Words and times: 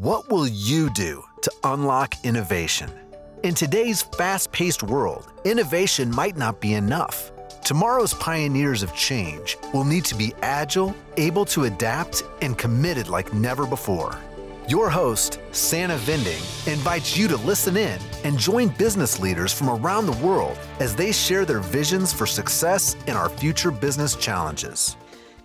What 0.00 0.30
will 0.30 0.46
you 0.46 0.90
do 0.90 1.24
to 1.42 1.52
unlock 1.64 2.14
innovation? 2.24 2.88
In 3.42 3.52
today's 3.52 4.02
fast 4.02 4.52
paced 4.52 4.84
world, 4.84 5.32
innovation 5.44 6.08
might 6.14 6.36
not 6.36 6.60
be 6.60 6.74
enough. 6.74 7.32
Tomorrow's 7.64 8.14
pioneers 8.14 8.84
of 8.84 8.94
change 8.94 9.56
will 9.74 9.82
need 9.82 10.04
to 10.04 10.14
be 10.14 10.34
agile, 10.40 10.94
able 11.16 11.44
to 11.46 11.64
adapt, 11.64 12.22
and 12.42 12.56
committed 12.56 13.08
like 13.08 13.34
never 13.34 13.66
before. 13.66 14.16
Your 14.68 14.88
host, 14.88 15.40
Sana 15.50 15.96
Vinding, 15.96 16.44
invites 16.72 17.16
you 17.16 17.26
to 17.26 17.36
listen 17.38 17.76
in 17.76 17.98
and 18.22 18.38
join 18.38 18.68
business 18.68 19.18
leaders 19.18 19.52
from 19.52 19.68
around 19.68 20.06
the 20.06 20.24
world 20.24 20.56
as 20.78 20.94
they 20.94 21.10
share 21.10 21.44
their 21.44 21.58
visions 21.58 22.12
for 22.12 22.24
success 22.24 22.94
in 23.08 23.16
our 23.16 23.28
future 23.28 23.72
business 23.72 24.14
challenges. 24.14 24.96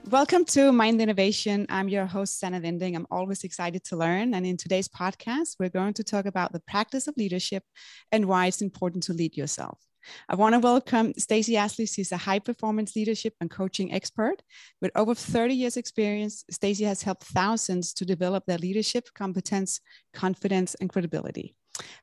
Welcome 0.09 0.43
to 0.45 0.73
Mind 0.73 1.01
Innovation. 1.01 1.65
I'm 1.70 1.88
your 1.88 2.05
host, 2.05 2.38
Sana 2.38 2.59
Vinding. 2.59 2.93
I'm 2.95 3.07
always 3.09 3.45
excited 3.45 3.85
to 3.85 3.95
learn. 3.95 4.33
And 4.33 4.45
in 4.45 4.57
today's 4.57 4.89
podcast, 4.89 5.55
we're 5.59 5.70
going 5.70 5.93
to 5.93 6.03
talk 6.03 6.25
about 6.25 6.52
the 6.52 6.59
practice 6.67 7.07
of 7.07 7.16
leadership 7.16 7.63
and 8.11 8.25
why 8.25 8.47
it's 8.47 8.61
important 8.61 9.03
to 9.05 9.13
lead 9.13 9.38
yourself. 9.38 9.80
I 10.27 10.35
want 10.35 10.53
to 10.53 10.59
welcome 10.59 11.13
Stacey 11.17 11.55
Ashley. 11.55 11.85
She's 11.85 12.11
a 12.11 12.17
high 12.17 12.39
performance 12.39 12.97
leadership 12.97 13.34
and 13.39 13.49
coaching 13.49 13.94
expert. 13.94 14.41
With 14.81 14.91
over 14.95 15.16
30 15.16 15.55
years 15.55 15.77
experience, 15.77 16.44
Stacey 16.52 16.83
has 16.83 17.02
helped 17.02 17.23
thousands 17.23 17.94
to 17.94 18.05
develop 18.05 18.45
their 18.45 18.58
leadership, 18.58 19.08
competence, 19.16 19.80
confidence, 20.13 20.75
and 20.75 20.89
credibility. 20.89 21.55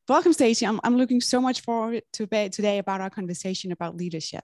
Welcome, 0.08 0.32
Stacey. 0.32 0.66
I'm, 0.66 0.80
I'm 0.84 0.96
looking 0.96 1.20
so 1.20 1.38
much 1.38 1.60
forward 1.60 2.02
to 2.14 2.27
today 2.27 2.78
about 2.78 3.02
our 3.02 3.10
conversation 3.10 3.72
about 3.72 3.96
leadership. 3.96 4.42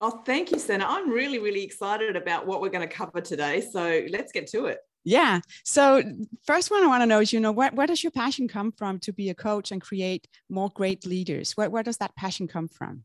Oh, 0.00 0.22
thank 0.26 0.50
you, 0.50 0.58
Sana. 0.58 0.84
I'm 0.86 1.10
really, 1.10 1.38
really 1.38 1.62
excited 1.62 2.16
about 2.16 2.46
what 2.46 2.60
we're 2.60 2.68
going 2.68 2.86
to 2.86 2.94
cover 2.94 3.20
today. 3.20 3.60
So 3.60 4.02
let's 4.10 4.32
get 4.32 4.46
to 4.48 4.66
it. 4.66 4.78
Yeah. 5.04 5.40
So 5.64 6.02
first 6.46 6.70
one 6.70 6.82
I 6.82 6.86
want 6.86 7.02
to 7.02 7.06
know 7.06 7.20
is, 7.20 7.32
you 7.32 7.40
know, 7.40 7.52
where, 7.52 7.70
where 7.70 7.86
does 7.86 8.02
your 8.02 8.10
passion 8.10 8.48
come 8.48 8.72
from 8.72 8.98
to 9.00 9.12
be 9.12 9.30
a 9.30 9.34
coach 9.34 9.70
and 9.70 9.80
create 9.80 10.26
more 10.48 10.70
great 10.70 11.06
leaders? 11.06 11.52
Where, 11.52 11.68
where 11.68 11.82
does 11.82 11.98
that 11.98 12.16
passion 12.16 12.48
come 12.48 12.68
from? 12.68 13.04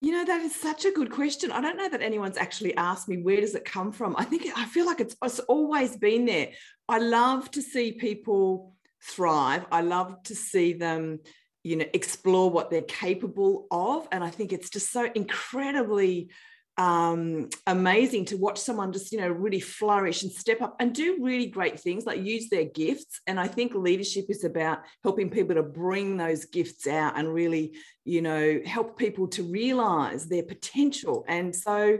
You 0.00 0.12
know, 0.12 0.24
that 0.24 0.40
is 0.42 0.54
such 0.54 0.84
a 0.84 0.92
good 0.92 1.10
question. 1.10 1.50
I 1.50 1.60
don't 1.60 1.76
know 1.76 1.88
that 1.88 2.02
anyone's 2.02 2.36
actually 2.36 2.76
asked 2.76 3.08
me 3.08 3.18
where 3.18 3.40
does 3.40 3.56
it 3.56 3.64
come 3.64 3.90
from. 3.90 4.14
I 4.16 4.24
think 4.24 4.46
I 4.56 4.64
feel 4.64 4.86
like 4.86 5.00
it's, 5.00 5.16
it's 5.24 5.40
always 5.40 5.96
been 5.96 6.24
there. 6.24 6.50
I 6.88 6.98
love 6.98 7.50
to 7.52 7.62
see 7.62 7.92
people 7.92 8.76
thrive. 9.02 9.66
I 9.72 9.80
love 9.80 10.22
to 10.24 10.36
see 10.36 10.72
them 10.72 11.18
you 11.62 11.76
know 11.76 11.84
explore 11.92 12.50
what 12.50 12.70
they're 12.70 12.82
capable 12.82 13.66
of. 13.70 14.08
And 14.12 14.22
i 14.22 14.30
think 14.30 14.52
it's 14.52 14.70
just 14.70 14.92
so 14.92 15.08
incredibly 15.14 16.30
um, 16.76 17.48
amazing 17.66 18.26
to 18.26 18.36
watch 18.36 18.58
someone 18.58 18.92
just 18.92 19.10
you 19.10 19.18
know 19.18 19.28
really 19.28 19.58
flourish 19.58 20.22
and 20.22 20.30
step 20.30 20.62
up 20.62 20.76
and 20.78 20.94
do 20.94 21.18
really 21.20 21.48
great 21.48 21.80
things 21.80 22.06
like 22.06 22.24
use 22.24 22.48
their 22.48 22.66
gifts. 22.66 23.20
And 23.26 23.40
i 23.40 23.48
think 23.48 23.74
leadership 23.74 24.26
is 24.28 24.44
about 24.44 24.78
helping 25.02 25.28
people 25.28 25.56
to 25.56 25.64
bring 25.64 26.16
those 26.16 26.44
gifts 26.44 26.86
out 26.86 27.18
and 27.18 27.34
really 27.34 27.76
you 28.04 28.22
know 28.22 28.60
help 28.64 28.96
people 28.96 29.26
to 29.28 29.42
realize 29.42 30.26
their 30.26 30.44
potential. 30.44 31.24
And 31.26 31.54
so 31.54 31.98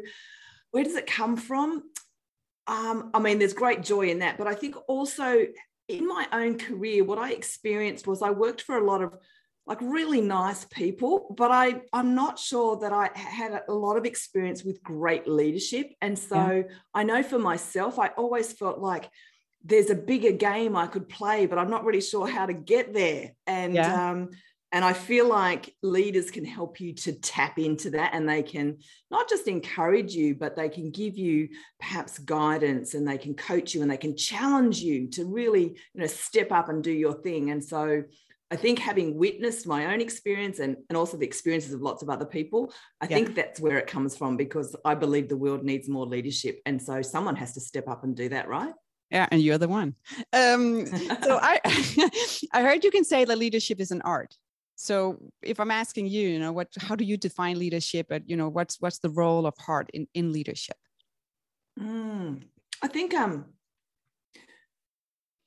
where 0.70 0.84
does 0.84 0.96
it 0.96 1.06
come 1.06 1.36
from? 1.36 1.82
Um, 2.68 3.10
i 3.14 3.18
mean 3.18 3.38
there's 3.38 3.54
great 3.54 3.82
joy 3.82 4.10
in 4.10 4.18
that 4.18 4.36
but 4.36 4.46
i 4.46 4.54
think 4.54 4.76
also 4.88 5.46
in 5.88 6.06
my 6.06 6.28
own 6.32 6.58
career 6.58 7.02
what 7.02 7.18
i 7.18 7.32
experienced 7.32 8.06
was 8.06 8.20
i 8.20 8.28
worked 8.28 8.60
for 8.60 8.76
a 8.76 8.84
lot 8.84 9.00
of 9.02 9.16
like 9.68 9.80
really 9.82 10.20
nice 10.20 10.64
people 10.64 11.34
but 11.36 11.50
i 11.50 11.80
i'm 11.92 12.14
not 12.14 12.38
sure 12.38 12.76
that 12.78 12.92
i 12.92 13.10
had 13.14 13.62
a 13.68 13.72
lot 13.72 13.96
of 13.96 14.04
experience 14.04 14.64
with 14.64 14.82
great 14.82 15.28
leadership 15.28 15.92
and 16.00 16.18
so 16.18 16.64
yeah. 16.66 16.74
i 16.94 17.04
know 17.04 17.22
for 17.22 17.38
myself 17.38 17.98
i 17.98 18.08
always 18.16 18.52
felt 18.52 18.78
like 18.78 19.10
there's 19.64 19.90
a 19.90 19.94
bigger 19.94 20.32
game 20.32 20.74
i 20.74 20.86
could 20.86 21.08
play 21.08 21.46
but 21.46 21.58
i'm 21.58 21.70
not 21.70 21.84
really 21.84 22.00
sure 22.00 22.26
how 22.26 22.46
to 22.46 22.54
get 22.54 22.94
there 22.94 23.32
and 23.46 23.74
yeah. 23.74 24.10
um 24.10 24.30
and 24.70 24.84
I 24.84 24.92
feel 24.92 25.26
like 25.26 25.74
leaders 25.82 26.30
can 26.30 26.44
help 26.44 26.78
you 26.78 26.92
to 26.92 27.12
tap 27.12 27.58
into 27.58 27.90
that 27.90 28.10
and 28.12 28.28
they 28.28 28.42
can 28.42 28.78
not 29.10 29.28
just 29.28 29.48
encourage 29.48 30.12
you, 30.12 30.34
but 30.34 30.56
they 30.56 30.68
can 30.68 30.90
give 30.90 31.16
you 31.16 31.48
perhaps 31.80 32.18
guidance 32.18 32.92
and 32.92 33.08
they 33.08 33.16
can 33.16 33.34
coach 33.34 33.74
you 33.74 33.80
and 33.80 33.90
they 33.90 33.96
can 33.96 34.14
challenge 34.14 34.78
you 34.80 35.08
to 35.12 35.24
really, 35.24 35.62
you 35.62 36.00
know, 36.00 36.06
step 36.06 36.52
up 36.52 36.68
and 36.68 36.84
do 36.84 36.92
your 36.92 37.14
thing. 37.14 37.50
And 37.50 37.64
so 37.64 38.02
I 38.50 38.56
think 38.56 38.78
having 38.78 39.14
witnessed 39.16 39.66
my 39.66 39.92
own 39.92 40.00
experience 40.00 40.58
and, 40.58 40.76
and 40.88 40.96
also 40.96 41.18
the 41.18 41.26
experiences 41.26 41.74
of 41.74 41.82
lots 41.82 42.02
of 42.02 42.08
other 42.08 42.24
people, 42.24 42.72
I 43.00 43.06
yeah. 43.06 43.16
think 43.16 43.34
that's 43.34 43.60
where 43.60 43.76
it 43.76 43.86
comes 43.86 44.16
from 44.16 44.36
because 44.36 44.74
I 44.84 44.94
believe 44.94 45.28
the 45.28 45.36
world 45.36 45.64
needs 45.64 45.88
more 45.88 46.06
leadership. 46.06 46.60
And 46.64 46.80
so 46.80 47.02
someone 47.02 47.36
has 47.36 47.52
to 47.54 47.60
step 47.60 47.88
up 47.88 48.04
and 48.04 48.16
do 48.16 48.30
that, 48.30 48.48
right? 48.48 48.72
Yeah, 49.10 49.26
and 49.30 49.42
you're 49.42 49.58
the 49.58 49.68
one. 49.68 49.94
Um, 50.32 50.86
so 51.22 51.38
I, 51.42 51.60
I 52.52 52.62
heard 52.62 52.84
you 52.84 52.90
can 52.90 53.04
say 53.04 53.24
that 53.24 53.38
leadership 53.38 53.80
is 53.80 53.90
an 53.90 54.00
art. 54.02 54.34
So 54.76 55.18
if 55.42 55.60
I'm 55.60 55.70
asking 55.70 56.06
you, 56.06 56.28
you 56.28 56.38
know, 56.38 56.52
what, 56.52 56.68
how 56.78 56.94
do 56.94 57.04
you 57.04 57.16
define 57.16 57.58
leadership? 57.58 58.06
But 58.08 58.28
you 58.30 58.36
know, 58.36 58.48
what's 58.48 58.80
what's 58.80 59.00
the 59.00 59.10
role 59.10 59.44
of 59.44 59.58
heart 59.58 59.90
in 59.92 60.06
in 60.14 60.32
leadership? 60.32 60.76
Mm, 61.78 62.44
I 62.80 62.86
think 62.86 63.12
um 63.12 63.46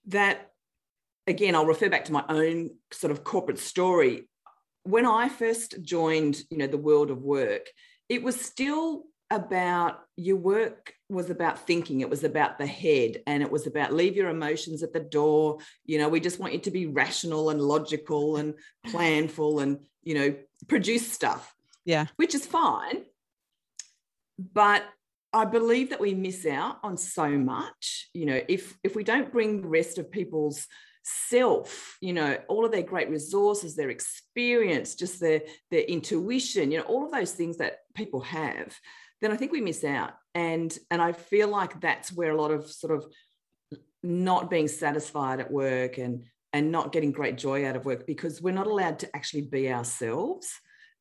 that 0.07 0.50
again, 1.27 1.55
I'll 1.55 1.65
refer 1.65 1.89
back 1.89 2.05
to 2.05 2.13
my 2.13 2.23
own 2.29 2.71
sort 2.91 3.11
of 3.11 3.23
corporate 3.23 3.59
story. 3.59 4.29
When 4.83 5.05
I 5.05 5.29
first 5.29 5.81
joined, 5.81 6.41
you 6.49 6.57
know, 6.57 6.67
the 6.67 6.77
world 6.77 7.11
of 7.11 7.21
work, 7.21 7.67
it 8.09 8.23
was 8.23 8.39
still 8.39 9.03
about 9.29 10.01
your 10.17 10.35
work 10.35 10.93
was 11.07 11.29
about 11.29 11.65
thinking 11.65 12.01
it 12.01 12.09
was 12.09 12.25
about 12.25 12.57
the 12.57 12.65
head 12.65 13.21
and 13.25 13.41
it 13.41 13.49
was 13.49 13.65
about 13.65 13.93
leave 13.93 14.17
your 14.17 14.29
emotions 14.29 14.83
at 14.83 14.91
the 14.91 14.99
door. 14.99 15.59
You 15.85 15.99
know 15.99 16.09
we 16.09 16.19
just 16.19 16.37
want 16.37 16.51
you 16.51 16.59
to 16.59 16.71
be 16.71 16.87
rational 16.87 17.49
and 17.49 17.61
logical 17.61 18.35
and 18.35 18.55
planful 18.87 19.63
and 19.63 19.79
you 20.03 20.15
know 20.15 20.35
produce 20.67 21.09
stuff. 21.09 21.55
Yeah. 21.85 22.07
Which 22.17 22.35
is 22.35 22.45
fine 22.45 23.03
but 24.53 24.83
i 25.33 25.45
believe 25.45 25.89
that 25.91 25.99
we 25.99 26.13
miss 26.13 26.45
out 26.45 26.77
on 26.83 26.97
so 26.97 27.29
much. 27.29 28.09
You 28.13 28.25
know 28.25 28.41
if 28.47 28.77
if 28.83 28.95
we 28.95 29.03
don't 29.03 29.31
bring 29.31 29.61
the 29.61 29.67
rest 29.67 29.97
of 29.97 30.11
people's 30.11 30.67
self 31.03 31.97
you 31.99 32.13
know 32.13 32.37
all 32.47 32.63
of 32.63 32.71
their 32.71 32.83
great 32.83 33.09
resources 33.09 33.75
their 33.75 33.89
experience 33.89 34.93
just 34.93 35.19
their 35.19 35.41
their 35.71 35.81
intuition 35.81 36.71
you 36.71 36.77
know 36.77 36.83
all 36.83 37.03
of 37.03 37.11
those 37.11 37.31
things 37.31 37.57
that 37.57 37.79
people 37.95 38.21
have 38.21 38.77
then 39.21 39.31
i 39.31 39.37
think 39.37 39.51
we 39.51 39.61
miss 39.61 39.83
out. 39.83 40.13
And 40.33 40.75
and 40.89 41.01
i 41.01 41.11
feel 41.11 41.47
like 41.47 41.79
that's 41.79 42.11
where 42.11 42.31
a 42.31 42.41
lot 42.41 42.51
of 42.51 42.71
sort 42.71 42.95
of 42.95 43.05
not 44.03 44.49
being 44.49 44.67
satisfied 44.67 45.39
at 45.39 45.51
work 45.51 45.97
and 45.97 46.23
and 46.53 46.71
not 46.71 46.91
getting 46.91 47.11
great 47.11 47.37
joy 47.37 47.65
out 47.67 47.75
of 47.75 47.85
work 47.85 48.05
because 48.05 48.41
we're 48.41 48.53
not 48.53 48.67
allowed 48.67 48.99
to 48.99 49.15
actually 49.15 49.43
be 49.43 49.71
ourselves. 49.71 50.51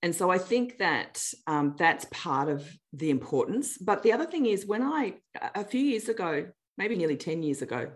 And 0.03 0.15
so 0.15 0.31
i 0.31 0.39
think 0.39 0.78
that 0.78 1.22
um, 1.47 1.75
that's 1.78 2.06
part 2.10 2.49
of 2.49 2.69
the 2.93 3.10
importance. 3.10 3.78
But 3.78 4.03
the 4.03 4.12
other 4.12 4.27
thing 4.27 4.47
is 4.47 4.66
when 4.66 4.83
i 4.83 5.15
a 5.55 5.65
few 5.65 5.81
years 5.81 6.09
ago 6.09 6.47
maybe 6.77 6.97
nearly 6.97 7.16
10 7.16 7.43
years 7.43 7.62
ago 7.62 7.91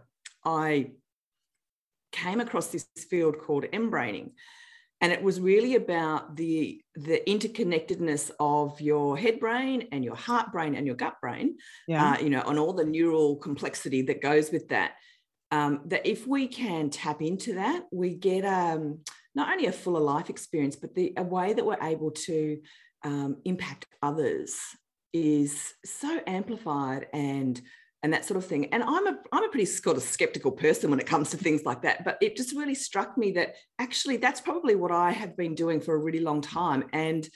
i 0.44 0.91
came 2.14 2.41
across 2.41 2.69
this 2.69 2.86
field 3.10 3.38
called 3.38 3.64
mBraining 3.72 4.30
and 5.00 5.12
it 5.12 5.22
was 5.22 5.41
really 5.41 5.75
about 5.75 6.36
the 6.36 6.80
the 6.94 7.20
interconnectedness 7.26 8.30
of 8.38 8.80
your 8.80 9.19
head 9.19 9.41
brain 9.41 9.88
and 9.92 10.04
your 10.04 10.14
heart 10.14 10.52
brain 10.52 10.75
and 10.76 10.86
your 10.86 10.94
gut 10.94 11.16
brain 11.20 11.56
yeah. 11.88 12.12
Uh, 12.12 12.19
you 12.20 12.30
know 12.30 12.42
and 12.47 12.58
all 12.58 12.72
the 12.72 12.84
neural 12.84 13.36
complexity 13.36 14.02
that 14.02 14.22
goes 14.22 14.50
with 14.52 14.69
that 14.69 14.92
um, 15.50 15.80
that 15.86 16.06
if 16.06 16.26
we 16.26 16.47
can 16.47 16.88
tap 16.88 17.20
into 17.20 17.54
that 17.54 17.82
we 17.92 18.14
get 18.14 18.44
um, 18.44 19.00
not 19.34 19.50
only 19.50 19.66
a 19.66 19.72
fuller 19.72 20.00
life 20.00 20.31
experience 20.31 20.76
but 20.76 20.94
the 20.94 21.12
a 21.16 21.22
way 21.22 21.52
that 21.52 21.66
we're 21.66 21.82
able 21.82 22.12
to 22.12 22.60
um, 23.02 23.36
impact 23.44 23.86
others 24.02 24.56
is 25.12 25.75
so 25.84 26.20
amplified 26.26 27.06
and 27.12 27.60
and 28.04 28.12
that 28.12 28.26
sort 28.26 28.37
of 28.37 28.44
thing. 28.44 28.66
And 28.66 28.82
I'm 28.82 29.06
a 29.06 29.19
I'm 29.32 29.44
a 29.44 29.48
pretty 29.48 29.65
sort 29.65 29.97
of 29.97 30.03
skeptical 30.03 30.53
person 30.53 30.91
when 30.91 31.00
it 31.00 31.06
comes 31.06 31.31
to 31.31 31.38
things 31.38 31.64
like 31.64 31.82
that. 31.82 32.05
But 32.05 32.19
it 32.20 32.37
just 32.37 32.55
really 32.55 32.75
struck 32.75 33.17
me 33.17 33.32
that 33.32 33.55
actually 33.79 34.19
that's 34.19 34.43
probably 34.43 34.75
what 34.75 34.93
I 34.93 35.11
have 35.11 35.38
been 35.38 35.55
doing 35.55 35.81
for 35.81 35.94
a 35.94 35.99
really 35.99 36.20
long 36.20 36.43
time. 36.43 36.84
And 36.93 37.26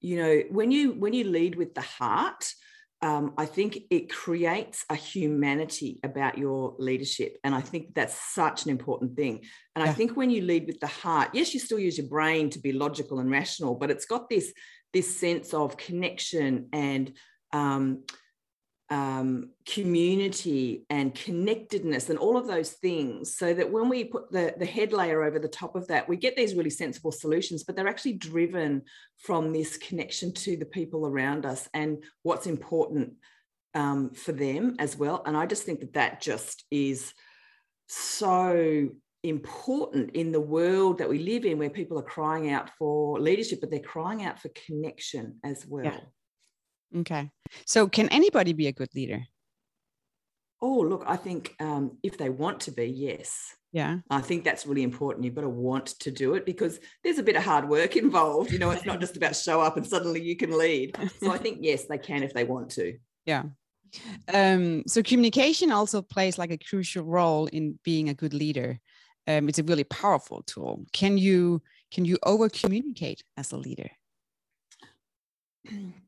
you 0.00 0.16
know, 0.16 0.42
when 0.50 0.72
you 0.72 0.92
when 0.92 1.12
you 1.12 1.22
lead 1.22 1.54
with 1.54 1.72
the 1.72 1.82
heart, 1.82 2.52
um, 3.00 3.34
I 3.38 3.46
think 3.46 3.78
it 3.90 4.12
creates 4.12 4.84
a 4.90 4.96
humanity 4.96 6.00
about 6.02 6.36
your 6.36 6.74
leadership. 6.80 7.36
And 7.44 7.54
I 7.54 7.60
think 7.60 7.94
that's 7.94 8.18
such 8.34 8.64
an 8.64 8.72
important 8.72 9.14
thing. 9.14 9.44
And 9.76 9.84
yeah. 9.84 9.90
I 9.90 9.94
think 9.94 10.16
when 10.16 10.30
you 10.30 10.42
lead 10.42 10.66
with 10.66 10.80
the 10.80 10.88
heart, 10.88 11.28
yes, 11.32 11.54
you 11.54 11.60
still 11.60 11.78
use 11.78 11.96
your 11.96 12.08
brain 12.08 12.50
to 12.50 12.58
be 12.58 12.72
logical 12.72 13.20
and 13.20 13.30
rational, 13.30 13.76
but 13.76 13.92
it's 13.92 14.04
got 14.04 14.28
this, 14.28 14.52
this 14.92 15.16
sense 15.16 15.54
of 15.54 15.76
connection 15.76 16.70
and 16.72 17.12
um, 17.52 18.02
um, 18.90 19.50
community 19.66 20.86
and 20.88 21.14
connectedness 21.14 22.08
and 22.08 22.18
all 22.18 22.38
of 22.38 22.46
those 22.46 22.70
things 22.70 23.36
so 23.36 23.52
that 23.52 23.70
when 23.70 23.88
we 23.88 24.04
put 24.04 24.32
the, 24.32 24.54
the 24.58 24.64
head 24.64 24.94
layer 24.94 25.22
over 25.22 25.38
the 25.38 25.48
top 25.48 25.76
of 25.76 25.86
that 25.88 26.08
we 26.08 26.16
get 26.16 26.36
these 26.36 26.54
really 26.54 26.70
sensible 26.70 27.12
solutions 27.12 27.64
but 27.64 27.76
they're 27.76 27.88
actually 27.88 28.14
driven 28.14 28.82
from 29.18 29.52
this 29.52 29.76
connection 29.76 30.32
to 30.32 30.56
the 30.56 30.64
people 30.64 31.06
around 31.06 31.44
us 31.44 31.68
and 31.74 32.02
what's 32.22 32.46
important 32.46 33.12
um, 33.74 34.10
for 34.10 34.32
them 34.32 34.74
as 34.78 34.96
well 34.96 35.22
and 35.26 35.36
i 35.36 35.44
just 35.44 35.64
think 35.64 35.80
that 35.80 35.92
that 35.92 36.22
just 36.22 36.64
is 36.70 37.12
so 37.88 38.88
important 39.22 40.12
in 40.12 40.32
the 40.32 40.40
world 40.40 40.96
that 40.96 41.08
we 41.10 41.18
live 41.18 41.44
in 41.44 41.58
where 41.58 41.68
people 41.68 41.98
are 41.98 42.02
crying 42.02 42.50
out 42.50 42.70
for 42.78 43.20
leadership 43.20 43.60
but 43.60 43.70
they're 43.70 43.80
crying 43.80 44.24
out 44.24 44.40
for 44.40 44.48
connection 44.66 45.38
as 45.44 45.66
well 45.66 45.84
yeah. 45.84 46.00
Okay. 46.96 47.30
So 47.66 47.88
can 47.88 48.08
anybody 48.08 48.52
be 48.52 48.66
a 48.66 48.72
good 48.72 48.94
leader? 48.94 49.26
Oh 50.60 50.80
look 50.80 51.04
i 51.06 51.16
think 51.16 51.54
um, 51.60 51.98
if 52.02 52.18
they 52.18 52.30
want 52.30 52.60
to 52.60 52.70
be 52.72 52.86
yes. 52.86 53.54
Yeah. 53.70 53.98
I 54.08 54.22
think 54.22 54.44
that's 54.44 54.64
really 54.66 54.82
important. 54.82 55.26
You've 55.26 55.34
got 55.34 55.42
to 55.42 55.48
want 55.50 55.88
to 56.00 56.10
do 56.10 56.34
it 56.34 56.46
because 56.46 56.80
there's 57.04 57.18
a 57.18 57.22
bit 57.22 57.36
of 57.36 57.42
hard 57.42 57.68
work 57.68 57.96
involved. 58.04 58.50
You 58.50 58.58
know 58.58 58.70
it's 58.70 58.86
not 58.86 59.00
just 59.00 59.16
about 59.16 59.36
show 59.36 59.60
up 59.60 59.76
and 59.76 59.86
suddenly 59.86 60.22
you 60.22 60.36
can 60.36 60.56
lead. 60.56 60.96
So 61.20 61.30
i 61.30 61.38
think 61.44 61.58
yes 61.60 61.84
they 61.84 61.98
can 61.98 62.22
if 62.22 62.32
they 62.32 62.44
want 62.44 62.70
to. 62.72 62.96
Yeah. 63.26 63.44
Um, 64.32 64.84
so 64.86 65.02
communication 65.02 65.70
also 65.70 66.02
plays 66.02 66.38
like 66.38 66.50
a 66.50 66.58
crucial 66.58 67.04
role 67.04 67.46
in 67.46 67.78
being 67.84 68.08
a 68.08 68.14
good 68.14 68.34
leader. 68.34 68.80
Um, 69.26 69.48
it's 69.48 69.58
a 69.58 69.64
really 69.64 69.84
powerful 69.84 70.42
tool. 70.42 70.86
Can 70.92 71.18
you 71.18 71.62
can 71.90 72.04
you 72.04 72.18
over 72.22 72.48
communicate 72.48 73.22
as 73.36 73.52
a 73.52 73.56
leader 73.56 73.90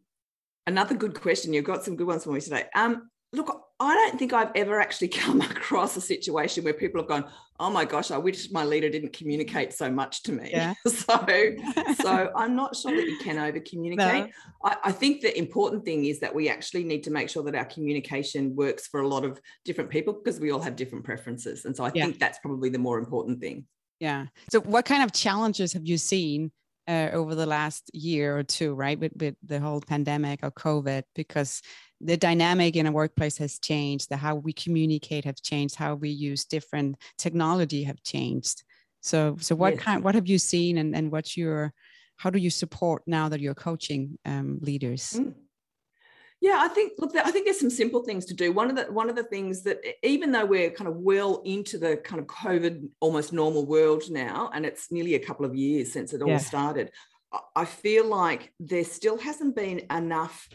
another 0.67 0.95
good 0.95 1.21
question 1.21 1.53
you've 1.53 1.65
got 1.65 1.85
some 1.85 1.97
good 1.97 2.07
ones 2.07 2.25
for 2.25 2.31
me 2.31 2.41
today 2.41 2.65
um, 2.75 3.11
look 3.33 3.49
I 3.81 3.95
don't 3.95 4.19
think 4.19 4.35
I've 4.35 4.51
ever 4.55 4.79
actually 4.79 5.09
come 5.23 5.41
across 5.41 5.97
a 5.97 6.01
situation 6.01 6.65
where 6.65 6.75
people 6.75 7.01
have 7.01 7.09
gone, 7.09 7.25
"Oh 7.59 7.71
my 7.71 7.87
gosh, 7.87 8.11
I 8.11 8.19
wish 8.19 8.51
my 8.53 8.63
leader 8.63 8.91
didn't 8.91 9.15
communicate 9.15 9.73
so 9.73 9.91
much 9.91 10.23
to 10.25 10.33
me." 10.33 10.51
Yeah. 10.53 10.75
so, 10.87 11.57
so 11.95 12.31
I'm 12.37 12.55
not 12.55 12.77
sure 12.77 12.95
that 12.95 13.07
you 13.07 13.19
can 13.19 13.39
over 13.39 13.59
communicate. 13.61 14.27
No. 14.27 14.31
I, 14.65 14.77
I, 14.85 14.93
think 14.93 15.23
the 15.23 15.37
important 15.37 15.85
thing 15.85 16.05
is 16.05 16.21
that 16.21 16.35
we 16.35 16.51
actually 16.51 16.85
need 16.85 17.03
to 17.05 17.11
make 17.11 17.31
sure 17.31 17.43
that 17.45 17.55
our 17.55 17.65
communication 17.65 18.55
works 18.55 18.87
for 18.87 19.01
a 19.01 19.09
lot 19.09 19.25
of 19.25 19.41
different 19.65 19.89
people 19.89 20.13
because 20.13 20.39
we 20.39 20.51
all 20.51 20.61
have 20.61 20.77
different 20.77 21.05
preferences, 21.05 21.65
and 21.65 21.75
so 21.75 21.85
I 21.85 21.91
yeah. 21.95 22.05
think 22.05 22.19
that's 22.19 22.39
probably 22.41 22.69
the 22.69 22.79
more 22.79 22.99
important 22.99 23.41
thing. 23.41 23.65
Yeah. 23.99 24.27
So, 24.51 24.61
what 24.61 24.85
kind 24.85 25.03
of 25.03 25.13
challenges 25.13 25.73
have 25.73 25.87
you 25.87 25.97
seen 25.97 26.53
uh, 26.89 27.11
over 27.13 27.35
the 27.35 27.47
last 27.47 27.91
year 27.95 28.37
or 28.37 28.43
two, 28.43 28.75
right, 28.75 28.99
with, 28.99 29.13
with 29.17 29.35
the 29.45 29.61
whole 29.61 29.81
pandemic 29.81 30.41
or 30.43 30.51
COVID? 30.51 31.03
Because 31.15 31.63
the 32.01 32.17
dynamic 32.17 32.77
in 32.77 32.87
a 32.87 32.93
workplace 32.93 33.37
has 33.39 33.59
changed 33.59 34.09
the 34.09 34.17
how 34.17 34.35
we 34.35 34.53
communicate 34.53 35.25
have 35.25 35.41
changed 35.43 35.75
how 35.77 35.95
we 35.95 36.09
use 36.09 36.45
different 36.45 36.97
technology 37.19 37.85
have 37.85 38.03
changed 38.03 38.63
so 39.01 39.37
so 39.39 39.55
what 39.55 39.75
yes. 39.75 39.83
kind 39.83 40.05
what 40.05 40.15
have 40.15 40.27
you 40.27 40.39
seen 40.39 40.79
and 40.79 40.97
and 40.97 41.11
what's 41.13 41.37
your 41.37 41.73
how 42.17 42.31
do 42.31 42.39
you 42.39 42.51
support 42.51 43.03
now 43.07 43.29
that 43.29 43.41
you're 43.41 43.55
coaching 43.55 44.19
um, 44.25 44.59
leaders 44.63 45.15
mm. 45.19 45.33
Yeah 46.41 46.59
i 46.61 46.69
think 46.69 46.93
look 46.99 47.15
i 47.17 47.31
think 47.31 47.45
there's 47.45 47.61
some 47.61 47.71
simple 47.71 48.03
things 48.03 48.25
to 48.25 48.35
do 48.35 48.53
one 48.53 48.71
of 48.71 48.77
the 48.77 48.93
one 48.93 49.11
of 49.11 49.17
the 49.17 49.25
things 49.25 49.63
that 49.63 49.79
even 50.03 50.33
though 50.33 50.45
we're 50.45 50.71
kind 50.71 50.89
of 50.89 50.97
well 50.97 51.43
into 51.45 51.79
the 51.79 51.97
kind 51.99 52.21
of 52.21 52.27
covid 52.27 52.89
almost 53.01 53.33
normal 53.33 53.67
world 53.67 54.03
now 54.11 54.51
and 54.55 54.65
it's 54.65 54.91
nearly 54.91 55.15
a 55.15 55.19
couple 55.19 55.45
of 55.45 55.55
years 55.55 55.93
since 55.93 56.13
it 56.13 56.23
all 56.23 56.29
yeah. 56.29 56.39
started 56.39 56.91
i 57.55 57.65
feel 57.65 58.07
like 58.07 58.53
there 58.59 58.85
still 58.85 59.19
hasn't 59.19 59.55
been 59.55 59.83
enough 59.91 60.49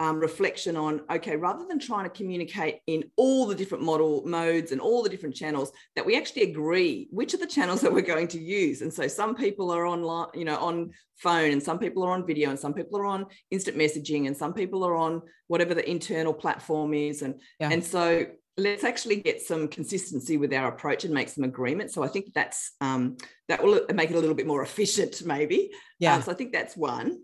um, 0.00 0.18
reflection 0.18 0.76
on 0.76 1.02
okay 1.10 1.36
rather 1.36 1.66
than 1.66 1.78
trying 1.78 2.04
to 2.04 2.10
communicate 2.10 2.78
in 2.86 3.04
all 3.16 3.46
the 3.46 3.54
different 3.54 3.84
model 3.84 4.22
modes 4.26 4.72
and 4.72 4.80
all 4.80 5.02
the 5.02 5.10
different 5.10 5.36
channels 5.36 5.70
that 5.94 6.04
we 6.04 6.16
actually 6.16 6.42
agree 6.42 7.06
which 7.10 7.34
are 7.34 7.38
the 7.38 7.46
channels 7.46 7.80
that 7.82 7.92
we're 7.92 8.00
going 8.00 8.26
to 8.28 8.40
use 8.40 8.80
and 8.80 8.92
so 8.92 9.06
some 9.06 9.34
people 9.34 9.70
are 9.70 9.86
online 9.86 10.28
you 10.34 10.46
know 10.46 10.56
on 10.56 10.90
phone 11.18 11.52
and 11.52 11.62
some 11.62 11.78
people 11.78 12.02
are 12.02 12.12
on 12.12 12.26
video 12.26 12.48
and 12.48 12.58
some 12.58 12.72
people 12.72 12.98
are 12.98 13.04
on 13.04 13.26
instant 13.50 13.76
messaging 13.76 14.26
and 14.26 14.34
some 14.34 14.54
people 14.54 14.82
are 14.84 14.96
on 14.96 15.20
whatever 15.48 15.74
the 15.74 15.88
internal 15.88 16.32
platform 16.32 16.94
is 16.94 17.20
and 17.20 17.38
yeah. 17.60 17.68
and 17.70 17.84
so 17.84 18.24
let's 18.56 18.84
actually 18.84 19.16
get 19.16 19.40
some 19.40 19.68
consistency 19.68 20.36
with 20.36 20.52
our 20.52 20.68
approach 20.68 21.04
and 21.04 21.14
make 21.14 21.28
some 21.28 21.44
agreement. 21.44 21.90
So 21.90 22.02
I 22.02 22.08
think 22.08 22.34
that's 22.34 22.72
um, 22.80 23.16
that 23.48 23.62
will 23.62 23.80
make 23.94 24.10
it 24.10 24.16
a 24.16 24.18
little 24.18 24.34
bit 24.34 24.46
more 24.46 24.62
efficient, 24.62 25.22
maybe. 25.24 25.70
Yeah. 25.98 26.16
Uh, 26.16 26.20
so 26.22 26.32
I 26.32 26.34
think 26.34 26.52
that's 26.52 26.76
one. 26.76 27.20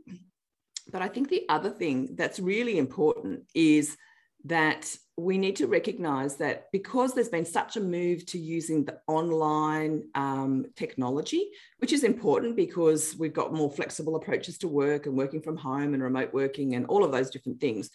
But 0.91 1.03
I 1.03 1.09
think 1.09 1.29
the 1.29 1.44
other 1.49 1.71
thing 1.71 2.15
that's 2.17 2.38
really 2.38 2.79
important 2.79 3.44
is 3.55 3.97
that 4.44 4.97
we 5.17 5.38
need 5.38 5.56
to 5.56 5.67
recognize 5.67 6.37
that 6.37 6.71
because 6.73 7.15
there's 7.15 7.29
been 7.29 7.44
such 7.44 7.77
a 7.77 7.81
move 7.81 8.25
to 8.27 8.38
using 8.38 8.85
the 8.85 9.00
online 9.09 10.05
um, 10.15 10.67
technology, 10.77 11.50
which 11.79 11.93
is 11.93 12.05
important 12.05 12.55
because 12.55 13.17
we've 13.19 13.33
got 13.33 13.53
more 13.53 13.71
flexible 13.71 14.15
approaches 14.15 14.59
to 14.59 14.69
work 14.69 15.06
and 15.06 15.17
working 15.17 15.41
from 15.41 15.56
home 15.56 15.94
and 15.94 16.03
remote 16.03 16.33
working 16.33 16.75
and 16.75 16.87
all 16.87 17.03
of 17.03 17.12
those 17.12 17.31
different 17.31 17.61
things 17.61 17.91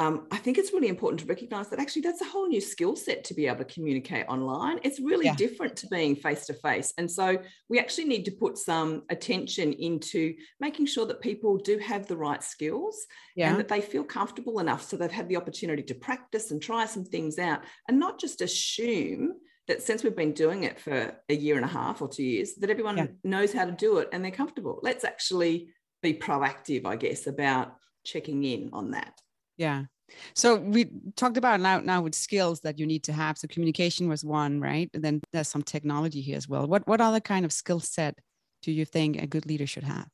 um, 0.00 0.26
I 0.30 0.38
think 0.38 0.56
it's 0.56 0.72
really 0.72 0.88
important 0.88 1.20
to 1.20 1.26
recognize 1.26 1.68
that 1.68 1.78
actually 1.78 2.00
that's 2.00 2.22
a 2.22 2.24
whole 2.24 2.48
new 2.48 2.62
skill 2.62 2.96
set 2.96 3.22
to 3.24 3.34
be 3.34 3.46
able 3.46 3.58
to 3.58 3.66
communicate 3.66 4.26
online. 4.28 4.80
It's 4.82 4.98
really 4.98 5.26
yeah. 5.26 5.34
different 5.34 5.76
to 5.76 5.88
being 5.88 6.16
face 6.16 6.46
to 6.46 6.54
face. 6.54 6.94
And 6.96 7.10
so 7.10 7.36
we 7.68 7.78
actually 7.78 8.06
need 8.06 8.24
to 8.24 8.30
put 8.30 8.56
some 8.56 9.02
attention 9.10 9.74
into 9.74 10.34
making 10.58 10.86
sure 10.86 11.04
that 11.04 11.20
people 11.20 11.58
do 11.58 11.76
have 11.76 12.06
the 12.06 12.16
right 12.16 12.42
skills 12.42 13.06
yeah. 13.36 13.50
and 13.50 13.58
that 13.58 13.68
they 13.68 13.82
feel 13.82 14.02
comfortable 14.02 14.58
enough 14.58 14.82
so 14.82 14.96
they've 14.96 15.10
had 15.10 15.28
the 15.28 15.36
opportunity 15.36 15.82
to 15.82 15.94
practice 15.94 16.50
and 16.50 16.62
try 16.62 16.86
some 16.86 17.04
things 17.04 17.38
out 17.38 17.60
and 17.86 18.00
not 18.00 18.18
just 18.18 18.40
assume 18.40 19.34
that 19.68 19.82
since 19.82 20.02
we've 20.02 20.16
been 20.16 20.32
doing 20.32 20.62
it 20.64 20.80
for 20.80 21.14
a 21.28 21.34
year 21.34 21.56
and 21.56 21.64
a 21.66 21.68
half 21.68 22.00
or 22.00 22.08
two 22.08 22.24
years, 22.24 22.54
that 22.54 22.70
everyone 22.70 22.96
yeah. 22.96 23.06
knows 23.22 23.52
how 23.52 23.66
to 23.66 23.72
do 23.72 23.98
it 23.98 24.08
and 24.14 24.24
they're 24.24 24.30
comfortable. 24.32 24.80
Let's 24.82 25.04
actually 25.04 25.68
be 26.02 26.14
proactive, 26.14 26.86
I 26.86 26.96
guess, 26.96 27.26
about 27.26 27.76
checking 28.02 28.44
in 28.44 28.70
on 28.72 28.92
that. 28.92 29.20
Yeah. 29.60 29.84
So 30.34 30.56
we 30.56 30.90
talked 31.16 31.36
about 31.36 31.60
now 31.60 31.80
now 31.80 32.00
with 32.00 32.14
skills 32.14 32.60
that 32.60 32.78
you 32.78 32.86
need 32.86 33.04
to 33.04 33.12
have. 33.12 33.36
So 33.36 33.46
communication 33.46 34.08
was 34.08 34.24
one, 34.24 34.58
right? 34.58 34.88
And 34.94 35.04
then 35.04 35.20
there's 35.34 35.48
some 35.48 35.62
technology 35.62 36.22
here 36.22 36.38
as 36.38 36.48
well. 36.48 36.66
What 36.66 36.88
what 36.88 37.02
other 37.02 37.20
kind 37.20 37.44
of 37.44 37.52
skill 37.52 37.78
set 37.78 38.18
do 38.62 38.72
you 38.72 38.86
think 38.86 39.20
a 39.20 39.26
good 39.26 39.44
leader 39.44 39.66
should 39.66 39.84
have? 39.84 40.08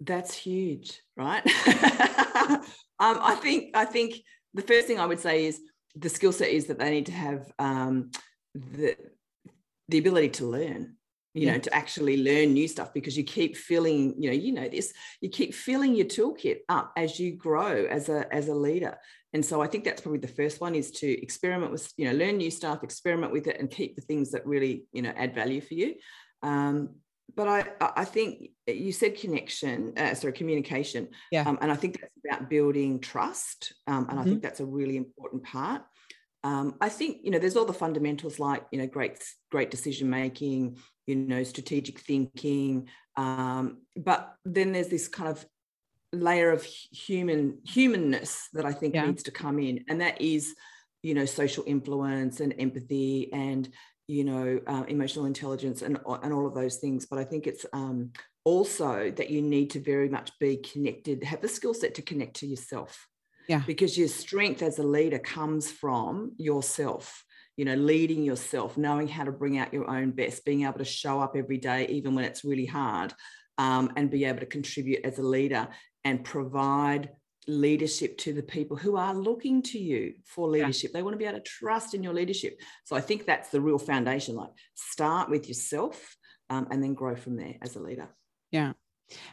That's 0.00 0.34
huge, 0.34 1.00
right? 1.16 1.42
um, 2.46 2.60
I 3.00 3.38
think 3.40 3.74
I 3.74 3.86
think 3.86 4.16
the 4.52 4.62
first 4.62 4.86
thing 4.86 5.00
I 5.00 5.06
would 5.06 5.20
say 5.20 5.46
is 5.46 5.58
the 5.96 6.10
skill 6.10 6.32
set 6.32 6.50
is 6.50 6.66
that 6.66 6.78
they 6.78 6.90
need 6.90 7.06
to 7.06 7.12
have 7.12 7.50
um, 7.58 8.10
the 8.54 8.94
the 9.88 9.98
ability 9.98 10.28
to 10.28 10.44
learn 10.44 10.97
you 11.38 11.46
know 11.46 11.58
to 11.58 11.74
actually 11.74 12.22
learn 12.22 12.52
new 12.52 12.66
stuff 12.66 12.92
because 12.92 13.16
you 13.16 13.24
keep 13.24 13.56
filling 13.56 14.14
you 14.20 14.28
know 14.28 14.36
you 14.36 14.52
know 14.52 14.68
this 14.68 14.92
you 15.20 15.28
keep 15.28 15.54
filling 15.54 15.94
your 15.94 16.06
toolkit 16.06 16.58
up 16.68 16.92
as 16.96 17.18
you 17.18 17.36
grow 17.36 17.86
as 17.86 18.08
a 18.08 18.32
as 18.34 18.48
a 18.48 18.54
leader 18.54 18.96
and 19.32 19.44
so 19.44 19.62
i 19.62 19.66
think 19.66 19.84
that's 19.84 20.00
probably 20.00 20.18
the 20.18 20.28
first 20.28 20.60
one 20.60 20.74
is 20.74 20.90
to 20.90 21.22
experiment 21.22 21.70
with 21.70 21.92
you 21.96 22.04
know 22.06 22.16
learn 22.16 22.36
new 22.36 22.50
stuff 22.50 22.82
experiment 22.82 23.32
with 23.32 23.46
it 23.46 23.58
and 23.60 23.70
keep 23.70 23.94
the 23.94 24.02
things 24.02 24.30
that 24.30 24.46
really 24.46 24.84
you 24.92 25.02
know 25.02 25.12
add 25.16 25.34
value 25.34 25.60
for 25.60 25.74
you 25.74 25.94
um, 26.42 26.90
but 27.34 27.46
I, 27.46 27.90
I 27.96 28.04
think 28.04 28.50
you 28.66 28.90
said 28.90 29.16
connection, 29.16 29.92
uh, 29.96 30.14
sorry, 30.14 30.32
communication. 30.32 31.08
Yeah. 31.30 31.42
Um, 31.42 31.58
and 31.60 31.70
I 31.70 31.76
think 31.76 32.00
that's 32.00 32.14
about 32.24 32.48
building 32.48 33.00
trust. 33.00 33.74
Um, 33.86 34.06
and 34.08 34.08
mm-hmm. 34.08 34.18
I 34.18 34.24
think 34.24 34.42
that's 34.42 34.60
a 34.60 34.66
really 34.66 34.96
important 34.96 35.44
part. 35.44 35.82
Um, 36.44 36.76
I 36.80 36.88
think 36.88 37.18
you 37.22 37.30
know 37.30 37.38
there's 37.38 37.56
all 37.56 37.64
the 37.64 37.72
fundamentals 37.72 38.38
like 38.38 38.64
you 38.70 38.78
know 38.78 38.86
great 38.86 39.18
great 39.50 39.70
decision 39.70 40.08
making, 40.08 40.78
you 41.08 41.16
know 41.16 41.42
strategic 41.42 41.98
thinking, 41.98 42.88
um, 43.16 43.78
but 43.96 44.34
then 44.44 44.72
there's 44.72 44.88
this 44.88 45.08
kind 45.08 45.28
of 45.28 45.44
layer 46.12 46.50
of 46.50 46.64
human 46.64 47.58
humanness 47.64 48.48
that 48.52 48.64
I 48.64 48.72
think 48.72 48.94
yeah. 48.94 49.06
needs 49.06 49.24
to 49.24 49.30
come 49.30 49.58
in, 49.58 49.84
and 49.88 50.00
that 50.00 50.20
is 50.20 50.54
you 51.02 51.14
know 51.14 51.24
social 51.24 51.64
influence 51.66 52.40
and 52.40 52.54
empathy 52.58 53.32
and 53.32 53.68
you 54.06 54.24
know 54.24 54.60
uh, 54.66 54.84
emotional 54.86 55.24
intelligence 55.24 55.82
and 55.82 55.98
and 56.06 56.32
all 56.32 56.46
of 56.46 56.54
those 56.54 56.76
things. 56.76 57.06
But 57.06 57.18
I 57.18 57.24
think 57.24 57.46
it's 57.46 57.66
um, 57.72 58.12
also 58.44 59.10
that 59.10 59.30
you 59.30 59.42
need 59.42 59.70
to 59.70 59.80
very 59.80 60.08
much 60.08 60.30
be 60.38 60.58
connected, 60.58 61.24
have 61.24 61.40
the 61.40 61.48
skill 61.48 61.74
set 61.74 61.94
to 61.96 62.02
connect 62.02 62.36
to 62.36 62.46
yourself 62.46 63.08
yeah. 63.48 63.62
Because 63.66 63.96
your 63.96 64.08
strength 64.08 64.62
as 64.62 64.78
a 64.78 64.82
leader 64.82 65.18
comes 65.18 65.72
from 65.72 66.32
yourself, 66.36 67.24
you 67.58 67.64
know, 67.64 67.74
leading 67.74 68.22
yourself, 68.22 68.78
knowing 68.78 69.08
how 69.08 69.24
to 69.24 69.32
bring 69.32 69.58
out 69.58 69.74
your 69.74 69.90
own 69.90 70.12
best, 70.12 70.44
being 70.44 70.62
able 70.62 70.78
to 70.78 70.84
show 70.84 71.20
up 71.20 71.34
every 71.36 71.58
day, 71.58 71.88
even 71.88 72.14
when 72.14 72.24
it's 72.24 72.44
really 72.44 72.64
hard, 72.64 73.12
um, 73.58 73.92
and 73.96 74.12
be 74.12 74.24
able 74.24 74.38
to 74.38 74.46
contribute 74.46 75.04
as 75.04 75.18
a 75.18 75.22
leader 75.22 75.66
and 76.04 76.24
provide 76.24 77.10
leadership 77.48 78.16
to 78.18 78.32
the 78.32 78.44
people 78.44 78.76
who 78.76 78.96
are 78.96 79.12
looking 79.12 79.60
to 79.62 79.78
you 79.78 80.14
for 80.24 80.48
leadership. 80.48 80.92
Yeah. 80.92 80.98
They 80.98 81.02
want 81.02 81.14
to 81.14 81.18
be 81.18 81.24
able 81.24 81.38
to 81.38 81.44
trust 81.44 81.94
in 81.94 82.02
your 82.04 82.14
leadership. 82.14 82.60
So 82.84 82.94
I 82.94 83.00
think 83.00 83.26
that's 83.26 83.48
the 83.48 83.60
real 83.60 83.78
foundation. 83.78 84.36
Like 84.36 84.50
start 84.74 85.28
with 85.28 85.48
yourself 85.48 86.16
um, 86.50 86.68
and 86.70 86.80
then 86.80 86.94
grow 86.94 87.16
from 87.16 87.36
there 87.36 87.56
as 87.60 87.74
a 87.74 87.80
leader. 87.80 88.08
Yeah. 88.52 88.74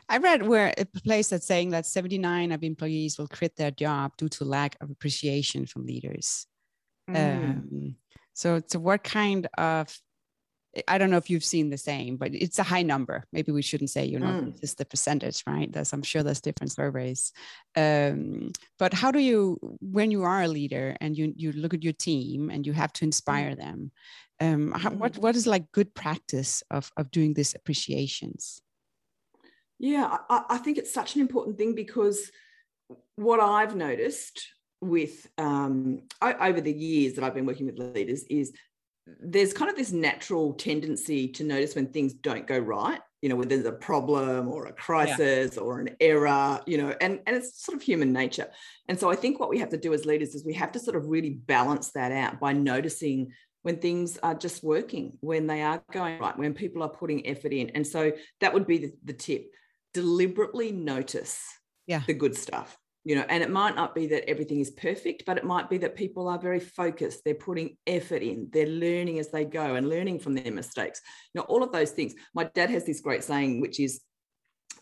I 0.09 0.17
read 0.17 0.47
where 0.47 0.73
a 0.75 0.85
place 0.85 1.27
that's 1.27 1.45
saying 1.45 1.69
that 1.71 1.85
79 1.85 2.51
of 2.51 2.63
employees 2.63 3.19
will 3.19 3.27
quit 3.27 3.55
their 3.55 3.71
job 3.71 4.13
due 4.17 4.29
to 4.29 4.45
lack 4.45 4.77
of 4.81 4.89
appreciation 4.89 5.67
from 5.67 5.85
leaders. 5.85 6.47
Mm. 7.07 7.43
Um, 7.43 7.95
so, 8.35 8.61
so 8.67 8.79
what 8.79 9.03
kind 9.03 9.47
of 9.57 9.97
I 10.89 10.97
don't 10.97 11.09
know 11.09 11.17
if 11.17 11.29
you've 11.29 11.43
seen 11.43 11.69
the 11.69 11.77
same, 11.77 12.17
but 12.17 12.35
it's 12.35 12.59
a 12.59 12.63
high 12.63 12.81
number. 12.81 13.23
Maybe 13.31 13.53
we 13.53 13.61
shouldn't 13.61 13.91
say, 13.91 14.05
you 14.05 14.19
know, 14.19 14.27
mm. 14.27 14.59
this 14.59 14.71
is 14.71 14.75
the 14.75 14.83
percentage, 14.83 15.41
right? 15.47 15.71
There's, 15.71 15.93
I'm 15.93 16.03
sure 16.03 16.21
there's 16.21 16.41
different 16.41 16.73
surveys. 16.73 17.31
Um, 17.77 18.51
but 18.77 18.93
how 18.93 19.11
do 19.11 19.19
you, 19.19 19.57
when 19.79 20.11
you 20.11 20.23
are 20.23 20.41
a 20.41 20.49
leader 20.49 20.97
and 20.99 21.17
you 21.17 21.33
you 21.35 21.53
look 21.53 21.73
at 21.73 21.83
your 21.83 21.93
team 21.93 22.49
and 22.49 22.67
you 22.67 22.73
have 22.73 22.91
to 22.93 23.05
inspire 23.05 23.51
mm. 23.51 23.57
them, 23.57 23.91
um, 24.41 24.71
how, 24.73 24.89
what 24.89 25.13
mm. 25.13 25.19
what 25.19 25.35
is 25.37 25.47
like 25.47 25.71
good 25.71 25.93
practice 25.93 26.61
of 26.69 26.91
of 26.97 27.09
doing 27.09 27.33
these 27.33 27.55
appreciations? 27.55 28.61
Yeah, 29.79 30.17
I, 30.29 30.43
I 30.49 30.57
think 30.57 30.77
it's 30.77 30.93
such 30.93 31.15
an 31.15 31.21
important 31.21 31.57
thing 31.57 31.73
because 31.73 32.31
what 33.15 33.39
I've 33.39 33.77
noticed 33.77 34.45
with 34.89 35.27
um, 35.37 36.01
over 36.21 36.61
the 36.61 36.73
years 36.73 37.13
that 37.13 37.23
I've 37.23 37.33
been 37.33 37.45
working 37.45 37.65
with 37.65 37.77
leaders 37.77 38.23
is 38.23 38.53
there's 39.19 39.53
kind 39.53 39.69
of 39.69 39.77
this 39.77 39.91
natural 39.91 40.53
tendency 40.53 41.27
to 41.27 41.43
notice 41.43 41.75
when 41.75 41.87
things 41.87 42.13
don't 42.13 42.47
go 42.47 42.57
right 42.57 42.99
you 43.21 43.29
know 43.29 43.35
when 43.35 43.47
there's 43.47 43.65
a 43.65 43.71
problem 43.71 44.47
or 44.47 44.65
a 44.65 44.73
crisis 44.73 45.55
yeah. 45.55 45.61
or 45.61 45.79
an 45.79 45.95
error 45.99 46.59
you 46.65 46.77
know 46.77 46.95
and 47.01 47.19
and 47.25 47.35
it's 47.35 47.63
sort 47.63 47.75
of 47.75 47.81
human 47.81 48.11
nature 48.11 48.47
and 48.87 48.99
so 48.99 49.09
i 49.09 49.15
think 49.15 49.39
what 49.39 49.49
we 49.49 49.59
have 49.59 49.69
to 49.69 49.77
do 49.77 49.93
as 49.93 50.05
leaders 50.05 50.33
is 50.33 50.45
we 50.45 50.53
have 50.53 50.71
to 50.71 50.79
sort 50.79 50.95
of 50.95 51.07
really 51.07 51.31
balance 51.31 51.91
that 51.91 52.11
out 52.11 52.39
by 52.39 52.51
noticing 52.51 53.31
when 53.61 53.77
things 53.77 54.17
are 54.19 54.35
just 54.35 54.63
working 54.63 55.17
when 55.21 55.47
they 55.47 55.61
are 55.61 55.83
going 55.91 56.19
right 56.19 56.37
when 56.37 56.53
people 56.53 56.81
are 56.81 56.89
putting 56.89 57.25
effort 57.27 57.53
in 57.53 57.69
and 57.71 57.85
so 57.85 58.11
that 58.41 58.53
would 58.53 58.67
be 58.67 58.77
the, 58.77 58.93
the 59.03 59.13
tip 59.13 59.51
deliberately 59.93 60.71
notice 60.71 61.43
yeah. 61.87 62.01
the 62.07 62.13
good 62.13 62.35
stuff 62.35 62.77
you 63.05 63.15
know 63.15 63.25
and 63.29 63.41
it 63.41 63.49
might 63.49 63.75
not 63.75 63.95
be 63.95 64.07
that 64.07 64.29
everything 64.29 64.59
is 64.59 64.71
perfect 64.71 65.23
but 65.25 65.37
it 65.37 65.45
might 65.45 65.69
be 65.69 65.77
that 65.77 65.95
people 65.95 66.27
are 66.27 66.39
very 66.39 66.59
focused. 66.59 67.23
They're 67.23 67.35
putting 67.35 67.77
effort 67.87 68.21
in. 68.21 68.49
They're 68.51 68.65
learning 68.67 69.19
as 69.19 69.29
they 69.29 69.45
go 69.45 69.75
and 69.75 69.87
learning 69.87 70.19
from 70.19 70.33
their 70.33 70.51
mistakes. 70.51 71.01
You 71.33 71.39
know 71.39 71.45
all 71.45 71.63
of 71.63 71.71
those 71.71 71.91
things 71.91 72.13
my 72.33 72.45
dad 72.55 72.69
has 72.71 72.85
this 72.85 72.99
great 72.99 73.23
saying 73.23 73.61
which 73.61 73.79
is 73.79 74.01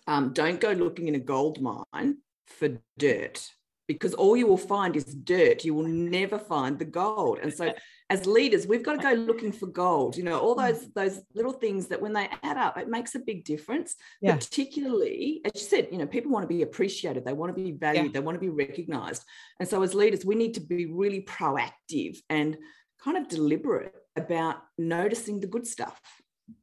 um, 0.07 0.33
don't 0.33 0.59
go 0.59 0.71
looking 0.71 1.07
in 1.07 1.15
a 1.15 1.19
gold 1.19 1.61
mine 1.61 2.17
for 2.47 2.81
dirt 2.97 3.47
because 3.87 4.13
all 4.13 4.37
you 4.37 4.47
will 4.47 4.57
find 4.57 4.95
is 4.95 5.05
dirt. 5.05 5.65
You 5.65 5.73
will 5.73 5.87
never 5.87 6.39
find 6.39 6.79
the 6.79 6.85
gold. 6.85 7.39
And 7.41 7.53
so 7.53 7.73
as 8.09 8.25
leaders 8.25 8.67
we've 8.67 8.83
got 8.83 8.93
to 8.93 9.01
go 9.01 9.13
looking 9.13 9.51
for 9.51 9.65
gold 9.65 10.15
you 10.15 10.23
know 10.23 10.37
all 10.37 10.55
those 10.55 10.85
mm. 10.85 10.93
those 10.93 11.21
little 11.33 11.53
things 11.53 11.87
that 11.87 12.01
when 12.01 12.13
they 12.13 12.29
add 12.43 12.57
up 12.57 12.77
it 12.77 12.87
makes 12.87 13.15
a 13.15 13.19
big 13.19 13.43
difference. 13.43 13.95
Yeah. 14.21 14.35
particularly 14.35 15.41
as 15.45 15.51
you 15.55 15.61
said 15.61 15.87
you 15.91 15.97
know 15.97 16.05
people 16.05 16.31
want 16.31 16.43
to 16.43 16.55
be 16.55 16.61
appreciated. 16.61 17.25
They 17.25 17.33
want 17.33 17.55
to 17.55 17.61
be 17.61 17.71
valued. 17.71 18.05
Yeah. 18.05 18.11
they 18.13 18.19
want 18.19 18.35
to 18.35 18.39
be 18.39 18.49
recognized. 18.49 19.23
And 19.59 19.67
so 19.67 19.81
as 19.81 19.93
leaders 19.93 20.25
we 20.25 20.35
need 20.35 20.53
to 20.55 20.61
be 20.61 20.85
really 20.85 21.21
proactive 21.21 22.17
and 22.29 22.57
kind 23.03 23.17
of 23.17 23.27
deliberate 23.27 23.93
about 24.15 24.57
noticing 24.77 25.39
the 25.39 25.47
good 25.47 25.67
stuff 25.67 25.99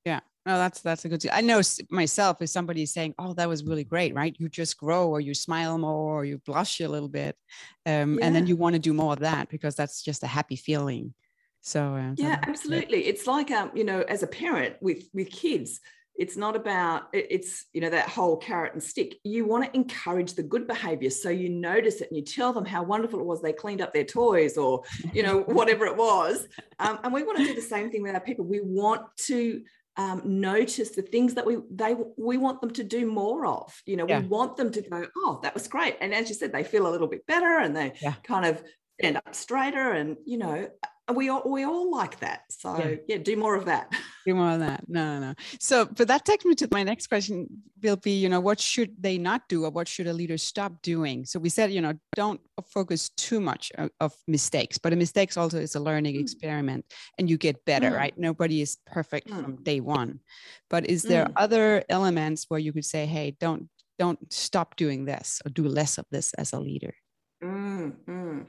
yeah 0.05 0.21
no, 0.47 0.57
that's 0.57 0.81
that's 0.81 1.05
a 1.05 1.09
good. 1.09 1.29
I 1.31 1.43
know 1.43 1.61
myself 1.91 2.41
if 2.41 2.49
somebody 2.49 2.83
is 2.83 2.93
saying, 2.93 3.15
"Oh, 3.19 3.35
that 3.35 3.49
was 3.49 3.63
really 3.63 3.85
great," 3.85 4.15
right? 4.15 4.35
You 4.39 4.49
just 4.49 4.79
grow, 4.79 5.09
or 5.09 5.21
you 5.21 5.35
smile 5.35 5.77
more, 5.77 6.21
or 6.21 6.25
you 6.25 6.39
blush 6.39 6.81
a 6.81 6.89
little 6.89 7.11
bit, 7.11 7.37
um, 7.85 8.19
yeah. 8.19 8.27
and 8.27 8.35
then 8.35 8.47
you 8.47 8.57
want 8.57 8.73
to 8.75 8.79
do 8.79 8.95
more 8.95 9.13
of 9.13 9.19
that 9.19 9.51
because 9.51 9.77
that's 9.77 10.03
just 10.03 10.23
a 10.23 10.27
happy 10.27 10.57
feeling. 10.57 11.13
So 11.61 11.95
uh, 11.95 12.15
yeah, 12.17 12.39
absolutely. 12.43 13.07
It's 13.07 13.27
like 13.27 13.51
um, 13.51 13.71
you 13.75 13.85
know, 13.85 14.01
as 14.01 14.23
a 14.23 14.27
parent 14.27 14.77
with 14.81 15.05
with 15.13 15.31
kids, 15.31 15.79
it's 16.17 16.39
not 16.39 16.57
about 16.57 17.05
it's 17.13 17.67
you 17.75 17.83
know 17.83 17.91
that 17.91 18.09
whole 18.09 18.39
carrot 18.39 18.73
and 18.73 18.83
stick. 18.83 19.19
You 19.25 19.45
want 19.45 19.65
to 19.65 19.77
encourage 19.79 20.33
the 20.33 20.43
good 20.43 20.67
behavior, 20.67 21.11
so 21.11 21.29
you 21.29 21.51
notice 21.51 22.01
it 22.01 22.09
and 22.09 22.17
you 22.17 22.25
tell 22.25 22.55
them 22.55 22.65
how 22.65 22.83
wonderful 22.83 23.21
it 23.21 23.27
was 23.27 23.43
they 23.43 23.53
cleaned 23.53 23.83
up 23.83 23.93
their 23.93 24.05
toys 24.05 24.57
or 24.57 24.83
you 25.13 25.23
know 25.23 25.41
whatever 25.47 25.85
it 25.85 25.97
was. 25.97 26.47
Um, 26.79 26.99
and 27.05 27.13
we 27.13 27.23
want 27.25 27.39
to 27.39 27.45
do 27.45 27.55
the 27.55 27.61
same 27.61 27.91
thing 27.91 28.03
with 28.03 28.15
our 28.15 28.21
people. 28.21 28.47
We 28.47 28.61
want 28.61 29.03
to 29.27 29.63
um, 30.01 30.23
notice 30.25 30.91
the 30.91 31.03
things 31.03 31.35
that 31.35 31.45
we 31.45 31.59
they 31.71 31.95
we 32.17 32.39
want 32.39 32.61
them 32.63 32.71
to 32.71 32.83
do 32.83 33.05
more 33.07 33.45
of. 33.45 33.83
You 33.85 33.97
know, 33.97 34.07
yeah. 34.09 34.21
we 34.21 34.29
want 34.29 34.57
them 34.57 34.73
to 34.73 34.81
go, 34.81 35.05
oh, 35.17 35.41
that 35.43 35.53
was 35.53 35.69
great. 35.69 35.97
And 36.01 36.15
as 36.15 36.29
you 36.29 36.35
said, 36.35 36.53
they 36.53 36.65
feel 36.65 36.87
a 36.87 36.91
little 36.91 37.07
bit 37.07 37.27
better 37.27 37.59
and 37.59 37.77
they 37.77 37.93
yeah. 38.01 38.15
kind 38.25 38.47
of 38.47 38.63
stand 38.99 39.19
up 39.19 39.35
straighter. 39.35 39.93
And 39.93 40.17
you 40.25 40.39
know, 40.39 40.69
we 41.13 41.29
all 41.29 41.43
we 41.47 41.65
all 41.65 41.91
like 41.91 42.19
that 42.21 42.43
so 42.51 42.77
yeah. 42.79 42.95
yeah. 43.09 43.19
do 43.19 43.37
more 43.37 43.55
of 43.55 43.65
that 43.65 43.93
do 44.27 44.35
more 44.35 44.53
of 44.53 44.61
that 44.61 44.85
no 44.89 45.19
no 45.19 45.35
so 45.59 45.85
but 45.85 46.09
that 46.09 46.25
takes 46.25 46.45
me 46.45 46.55
to 46.55 46.69
my 46.71 46.83
next 46.83 47.07
question 47.07 47.47
will 47.83 47.97
be 47.97 48.13
you 48.13 48.29
know 48.29 48.41
what 48.41 48.61
should 48.61 48.91
they 49.01 49.19
not 49.19 49.43
do 49.49 49.65
or 49.65 49.71
what 49.71 49.89
should 49.89 50.07
a 50.07 50.13
leader 50.13 50.39
stop 50.39 50.73
doing 50.83 51.25
so 51.25 51.39
we 51.39 51.49
said 51.49 51.73
you 51.73 51.81
know 51.81 51.95
don't 52.15 52.41
focus 52.73 53.09
too 53.11 53.41
much 53.41 53.73
of, 53.77 53.91
of 54.01 54.13
mistakes 54.27 54.79
but 54.79 54.93
a 54.93 54.97
mistakes 54.97 55.37
also 55.37 55.59
is 55.59 55.75
a 55.75 55.81
learning 55.81 56.17
mm. 56.17 56.21
experiment 56.21 56.85
and 57.19 57.31
you 57.31 57.39
get 57.39 57.65
better 57.65 57.91
mm. 57.91 57.97
right 57.97 58.19
nobody 58.19 58.61
is 58.61 58.79
perfect 58.87 59.29
mm. 59.29 59.43
from 59.43 59.57
day 59.63 59.81
one 59.81 60.21
but 60.69 60.87
is 60.87 61.03
there 61.03 61.27
mm. 61.27 61.33
other 61.37 61.85
elements 61.89 62.47
where 62.49 62.61
you 62.61 62.73
could 62.73 62.85
say 62.85 63.07
hey 63.07 63.37
don't 63.41 63.69
don't 63.99 64.33
stop 64.33 64.77
doing 64.77 65.05
this 65.05 65.43
or 65.45 65.51
do 65.51 65.67
less 65.69 65.99
of 65.99 66.07
this 66.11 66.33
as 66.35 66.53
a 66.53 66.61
leader 66.61 66.95
mm, 67.43 67.93
mm. 68.09 68.47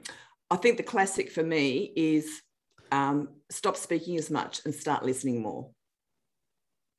I 0.52 0.56
think 0.56 0.76
the 0.76 0.82
classic 0.82 1.30
for 1.30 1.42
me 1.42 1.94
is 1.96 2.42
um, 2.92 3.28
stop 3.50 3.76
speaking 3.76 4.16
as 4.16 4.30
much 4.30 4.60
and 4.64 4.74
start 4.74 5.04
listening 5.04 5.42
more. 5.42 5.70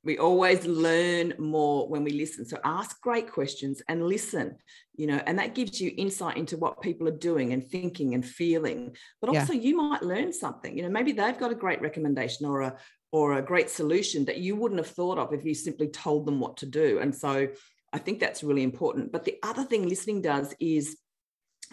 We 0.03 0.17
always 0.17 0.65
learn 0.65 1.33
more 1.37 1.87
when 1.87 2.03
we 2.03 2.11
listen. 2.11 2.45
So 2.45 2.57
ask 2.65 2.99
great 2.99 3.31
questions 3.31 3.81
and 3.87 4.05
listen, 4.05 4.57
you 4.97 5.07
know, 5.07 5.21
and 5.25 5.39
that 5.39 5.55
gives 5.55 5.79
you 5.79 5.93
insight 5.95 6.35
into 6.35 6.57
what 6.57 6.81
people 6.81 7.07
are 7.07 7.17
doing 7.17 7.53
and 7.53 7.65
thinking 7.65 8.13
and 8.13 8.25
feeling. 8.25 8.97
But 9.21 9.29
also 9.29 9.53
yeah. 9.53 9.61
you 9.61 9.77
might 9.77 10.03
learn 10.03 10.33
something. 10.33 10.75
You 10.75 10.83
know, 10.83 10.89
maybe 10.89 11.13
they've 11.13 11.37
got 11.37 11.53
a 11.53 11.55
great 11.55 11.81
recommendation 11.81 12.45
or 12.45 12.61
a 12.61 12.75
or 13.13 13.37
a 13.37 13.41
great 13.43 13.69
solution 13.69 14.25
that 14.25 14.39
you 14.39 14.55
wouldn't 14.55 14.79
have 14.79 14.89
thought 14.89 15.19
of 15.19 15.31
if 15.31 15.45
you 15.45 15.53
simply 15.53 15.87
told 15.87 16.25
them 16.25 16.39
what 16.39 16.57
to 16.57 16.65
do. 16.65 16.97
And 16.99 17.15
so 17.15 17.47
I 17.93 17.99
think 17.99 18.19
that's 18.19 18.43
really 18.43 18.63
important. 18.63 19.11
But 19.11 19.23
the 19.23 19.37
other 19.43 19.63
thing 19.63 19.87
listening 19.87 20.23
does 20.23 20.53
is 20.59 20.97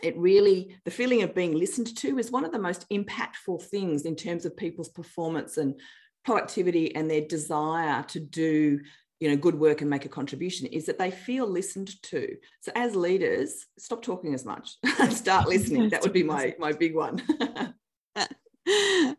it 0.02 0.16
really 0.16 0.76
the 0.84 0.90
feeling 0.90 1.22
of 1.22 1.34
being 1.34 1.54
listened 1.54 1.96
to 1.96 2.18
is 2.18 2.30
one 2.30 2.44
of 2.44 2.52
the 2.52 2.58
most 2.58 2.88
impactful 2.90 3.62
things 3.62 4.02
in 4.02 4.16
terms 4.16 4.44
of 4.44 4.56
people's 4.56 4.88
performance 4.88 5.56
and 5.56 5.74
productivity 6.24 6.94
and 6.94 7.10
their 7.10 7.22
desire 7.22 8.02
to 8.04 8.20
do 8.20 8.80
you 9.20 9.28
know 9.28 9.36
good 9.36 9.54
work 9.54 9.82
and 9.82 9.90
make 9.90 10.06
a 10.06 10.08
contribution 10.08 10.66
is 10.66 10.86
that 10.86 10.98
they 10.98 11.10
feel 11.10 11.46
listened 11.46 12.02
to. 12.02 12.36
So 12.60 12.72
as 12.74 12.96
leaders 12.96 13.66
stop 13.78 14.02
talking 14.02 14.34
as 14.34 14.44
much. 14.44 14.76
Start 15.10 15.48
listening. 15.48 15.90
That 15.90 16.02
would 16.02 16.12
be 16.12 16.22
my 16.22 16.54
my 16.58 16.72
big 16.72 16.94
one. 16.94 17.22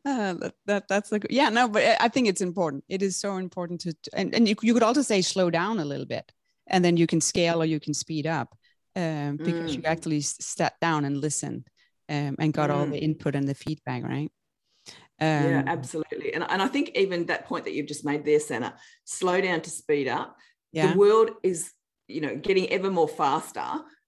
Uh, 0.06 0.34
that, 0.36 0.54
that, 0.66 0.88
that's 0.88 1.12
like 1.12 1.26
yeah 1.30 1.50
no 1.50 1.68
but 1.68 1.84
i 2.00 2.08
think 2.08 2.28
it's 2.28 2.42
important. 2.42 2.84
It 2.88 3.02
is 3.02 3.18
so 3.18 3.38
important 3.38 3.82
to 3.82 3.94
and, 4.14 4.34
and 4.34 4.48
you, 4.48 4.56
you 4.62 4.74
could 4.74 4.84
also 4.84 5.02
say 5.02 5.22
slow 5.22 5.50
down 5.50 5.80
a 5.80 5.86
little 5.86 6.06
bit 6.06 6.32
and 6.68 6.86
then 6.86 6.96
you 6.96 7.08
can 7.08 7.20
scale 7.20 7.62
or 7.62 7.66
you 7.66 7.80
can 7.80 7.94
speed 7.94 8.28
up 8.28 8.56
um, 8.96 9.38
because 9.38 9.72
mm. 9.72 9.76
you 9.76 9.82
actually 9.84 10.22
sat 10.22 10.74
down 10.82 11.06
and 11.06 11.18
listened 11.18 11.68
um, 12.10 12.36
and 12.40 12.54
got 12.54 12.70
mm. 12.70 12.76
all 12.76 12.86
the 12.86 13.00
mm. 13.00 13.04
input 13.04 13.36
and 13.36 13.48
the 13.48 13.56
feedback, 13.56 14.04
right? 14.04 14.32
Um, 15.20 15.28
yeah, 15.28 15.64
absolutely. 15.68 16.34
And, 16.34 16.44
and 16.50 16.62
I 16.62 16.68
think 16.68 16.92
even 16.96 17.28
that 17.28 17.46
point 17.46 17.66
that 17.66 17.74
you've 17.74 17.88
just 17.88 18.04
made 18.04 18.26
there, 18.26 18.40
Sana, 18.40 18.76
slow 19.06 19.40
down 19.40 19.62
to 19.62 19.70
speed 19.70 20.08
up. 20.08 20.36
Yeah. 20.72 20.92
The 20.92 20.98
world 20.98 21.32
is, 21.44 21.72
you 22.08 22.22
know, 22.22 22.36
getting 22.36 22.70
ever 22.72 22.90
more 22.90 23.08
faster. 23.08 23.66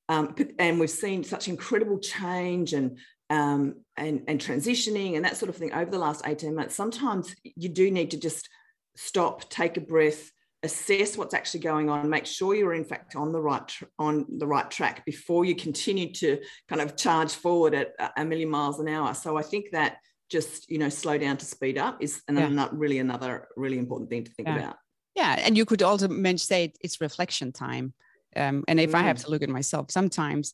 Um, 0.10 0.36
and 0.60 0.80
we've 0.80 0.90
seen 0.90 1.24
such 1.24 1.48
incredible 1.48 2.00
change 2.00 2.74
and 2.74 2.98
um, 3.30 3.76
and 3.96 4.24
and 4.28 4.40
transitioning 4.40 5.16
and 5.16 5.24
that 5.24 5.38
sort 5.38 5.50
of 5.50 5.56
thing 5.56 5.74
over 5.74 5.90
the 5.90 5.98
last 5.98 6.24
18 6.26 6.56
months. 6.56 6.76
Sometimes 6.76 7.34
you 7.44 7.70
do 7.70 7.90
need 7.90 8.12
to 8.12 8.20
just 8.20 8.50
stop, 8.96 9.50
take 9.50 9.78
a 9.78 9.82
breath, 9.82 10.32
assess 10.64 11.18
what's 11.18 11.34
actually 11.34 11.60
going 11.60 11.90
on 11.90 12.10
make 12.10 12.26
sure 12.26 12.56
you're 12.56 12.74
in 12.74 12.86
fact 12.86 13.16
on 13.16 13.32
the 13.32 13.40
right 13.40 13.78
on 14.00 14.26
the 14.38 14.48
right 14.48 14.72
track 14.72 15.06
before 15.06 15.44
you 15.46 15.56
continue 15.56 16.12
to 16.12 16.40
kind 16.70 16.82
of 16.82 16.96
charge 16.96 17.34
forward 17.34 17.74
at 17.74 17.94
a 18.18 18.26
million 18.26 18.50
miles 18.50 18.80
an 18.80 18.88
hour 18.88 19.14
so 19.14 19.38
i 19.38 19.42
think 19.42 19.70
that 19.72 19.98
just 20.30 20.70
you 20.70 20.78
know 20.78 20.90
slow 20.90 21.18
down 21.18 21.38
to 21.38 21.46
speed 21.46 21.78
up 21.78 22.02
is 22.02 22.22
yeah. 22.32 22.48
not 22.48 22.76
really 22.78 23.00
another 23.00 23.48
really 23.58 23.78
important 23.78 24.10
thing 24.10 24.24
to 24.24 24.32
think 24.32 24.48
yeah. 24.48 24.58
about 24.58 24.76
yeah 25.16 25.36
and 25.40 25.58
you 25.58 25.66
could 25.66 25.84
also 25.84 26.08
mention 26.08 26.46
say 26.46 26.74
it's 26.82 27.02
reflection 27.02 27.52
time 27.52 27.94
um, 28.36 28.64
and 28.68 28.80
if 28.80 28.92
mm. 28.92 28.96
i 28.96 29.04
have 29.04 29.18
mm. 29.18 29.26
to 29.26 29.32
look 29.32 29.44
at 29.44 29.50
myself 29.50 29.92
sometimes 29.92 30.54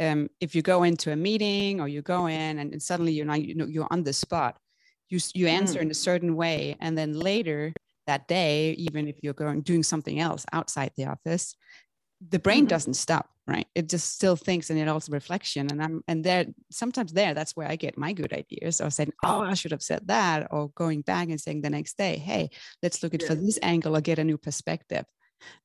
um, 0.00 0.30
if 0.40 0.54
you 0.54 0.62
go 0.62 0.84
into 0.84 1.12
a 1.12 1.16
meeting 1.16 1.78
or 1.78 1.86
you 1.86 2.00
go 2.00 2.26
in 2.26 2.58
and, 2.58 2.72
and 2.72 2.82
suddenly 2.82 3.12
you're 3.12 3.26
not 3.26 3.42
you 3.42 3.54
know 3.54 3.66
you're 3.66 3.86
on 3.90 4.02
the 4.02 4.12
spot 4.12 4.56
you 5.10 5.18
you 5.34 5.46
answer 5.46 5.78
mm. 5.78 5.82
in 5.82 5.90
a 5.90 5.94
certain 5.94 6.34
way 6.34 6.76
and 6.80 6.96
then 6.96 7.12
later 7.12 7.74
that 8.10 8.26
day, 8.26 8.72
even 8.72 9.06
if 9.06 9.16
you're 9.22 9.40
going 9.42 9.60
doing 9.62 9.84
something 9.84 10.18
else 10.18 10.44
outside 10.52 10.90
the 10.96 11.06
office, 11.06 11.54
the 12.28 12.40
brain 12.40 12.62
mm-hmm. 12.62 12.74
doesn't 12.74 12.94
stop, 12.94 13.30
right? 13.46 13.68
It 13.76 13.88
just 13.88 14.12
still 14.14 14.34
thinks 14.34 14.68
and 14.68 14.78
it 14.80 14.88
also 14.88 15.12
reflection. 15.12 15.68
And 15.70 15.80
I'm 15.80 16.02
and 16.08 16.24
there 16.24 16.46
sometimes 16.70 17.12
there, 17.12 17.34
that's 17.34 17.54
where 17.56 17.68
I 17.68 17.76
get 17.76 17.96
my 17.96 18.12
good 18.12 18.32
ideas 18.32 18.80
or 18.80 18.90
saying, 18.90 19.12
oh, 19.24 19.42
I 19.42 19.54
should 19.54 19.70
have 19.70 19.82
said 19.82 20.08
that, 20.08 20.48
or 20.50 20.70
going 20.74 21.02
back 21.02 21.28
and 21.28 21.40
saying 21.40 21.62
the 21.62 21.70
next 21.70 21.96
day, 21.96 22.16
hey, 22.16 22.50
let's 22.82 23.00
look 23.02 23.14
at 23.14 23.22
yeah. 23.22 23.28
for 23.28 23.36
this 23.36 23.60
angle 23.62 23.96
or 23.96 24.00
get 24.00 24.18
a 24.18 24.24
new 24.24 24.38
perspective. 24.38 25.04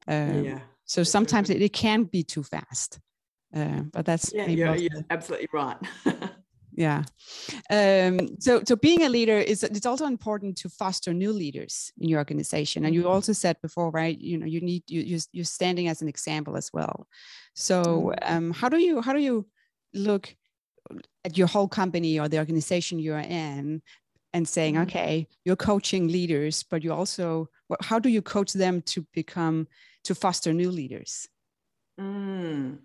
Um, 0.08 0.46
yeah. 0.46 0.60
So 0.86 1.02
sometimes 1.04 1.50
it, 1.50 1.62
it 1.64 1.74
can 1.74 2.04
be 2.04 2.22
too 2.24 2.44
fast. 2.44 3.00
Uh, 3.56 3.82
but 3.92 4.06
that's 4.06 4.32
yeah, 4.34 4.48
you're, 4.48 4.76
you're 4.76 5.06
absolutely 5.10 5.50
right. 5.52 5.78
yeah 6.78 7.04
um, 7.70 8.20
so 8.40 8.62
so 8.66 8.76
being 8.76 9.04
a 9.04 9.10
leader 9.10 9.38
is 9.38 9.64
it's 9.64 9.86
also 9.86 10.06
important 10.06 10.58
to 10.58 10.70
foster 10.70 11.14
new 11.14 11.32
leaders 11.32 11.92
in 12.00 12.10
your 12.10 12.20
organization 12.20 12.86
and 12.86 12.94
you 12.94 13.02
mm-hmm. 13.02 13.12
also 13.12 13.34
said 13.34 13.56
before 13.62 13.90
right 13.92 14.20
you 14.20 14.38
know 14.38 14.46
you 14.46 14.62
need 14.62 14.84
you 14.88 15.20
you're 15.32 15.46
standing 15.46 15.88
as 15.88 16.02
an 16.02 16.08
example 16.08 16.58
as 16.58 16.72
well 16.74 17.08
so 17.54 17.84
mm-hmm. 17.84 18.34
um, 18.34 18.52
how 18.52 18.68
do 18.68 18.78
you 18.78 19.02
how 19.02 19.14
do 19.14 19.20
you 19.20 19.46
look 19.94 20.36
at 21.24 21.38
your 21.38 21.48
whole 21.48 21.68
company 21.68 22.20
or 22.20 22.28
the 22.28 22.38
organization 22.38 23.00
you're 23.00 23.18
in 23.20 23.82
and 24.34 24.48
saying 24.48 24.76
mm-hmm. 24.76 24.84
okay 24.84 25.28
you're 25.46 25.56
coaching 25.56 26.08
leaders 26.10 26.64
but 26.64 26.84
you 26.84 26.92
also 26.92 27.48
how 27.82 28.00
do 28.00 28.10
you 28.10 28.22
coach 28.22 28.52
them 28.54 28.82
to 28.82 29.06
become 29.14 29.68
to 30.04 30.14
foster 30.14 30.52
new 30.52 30.70
leaders 30.70 31.28
mm. 32.00 32.78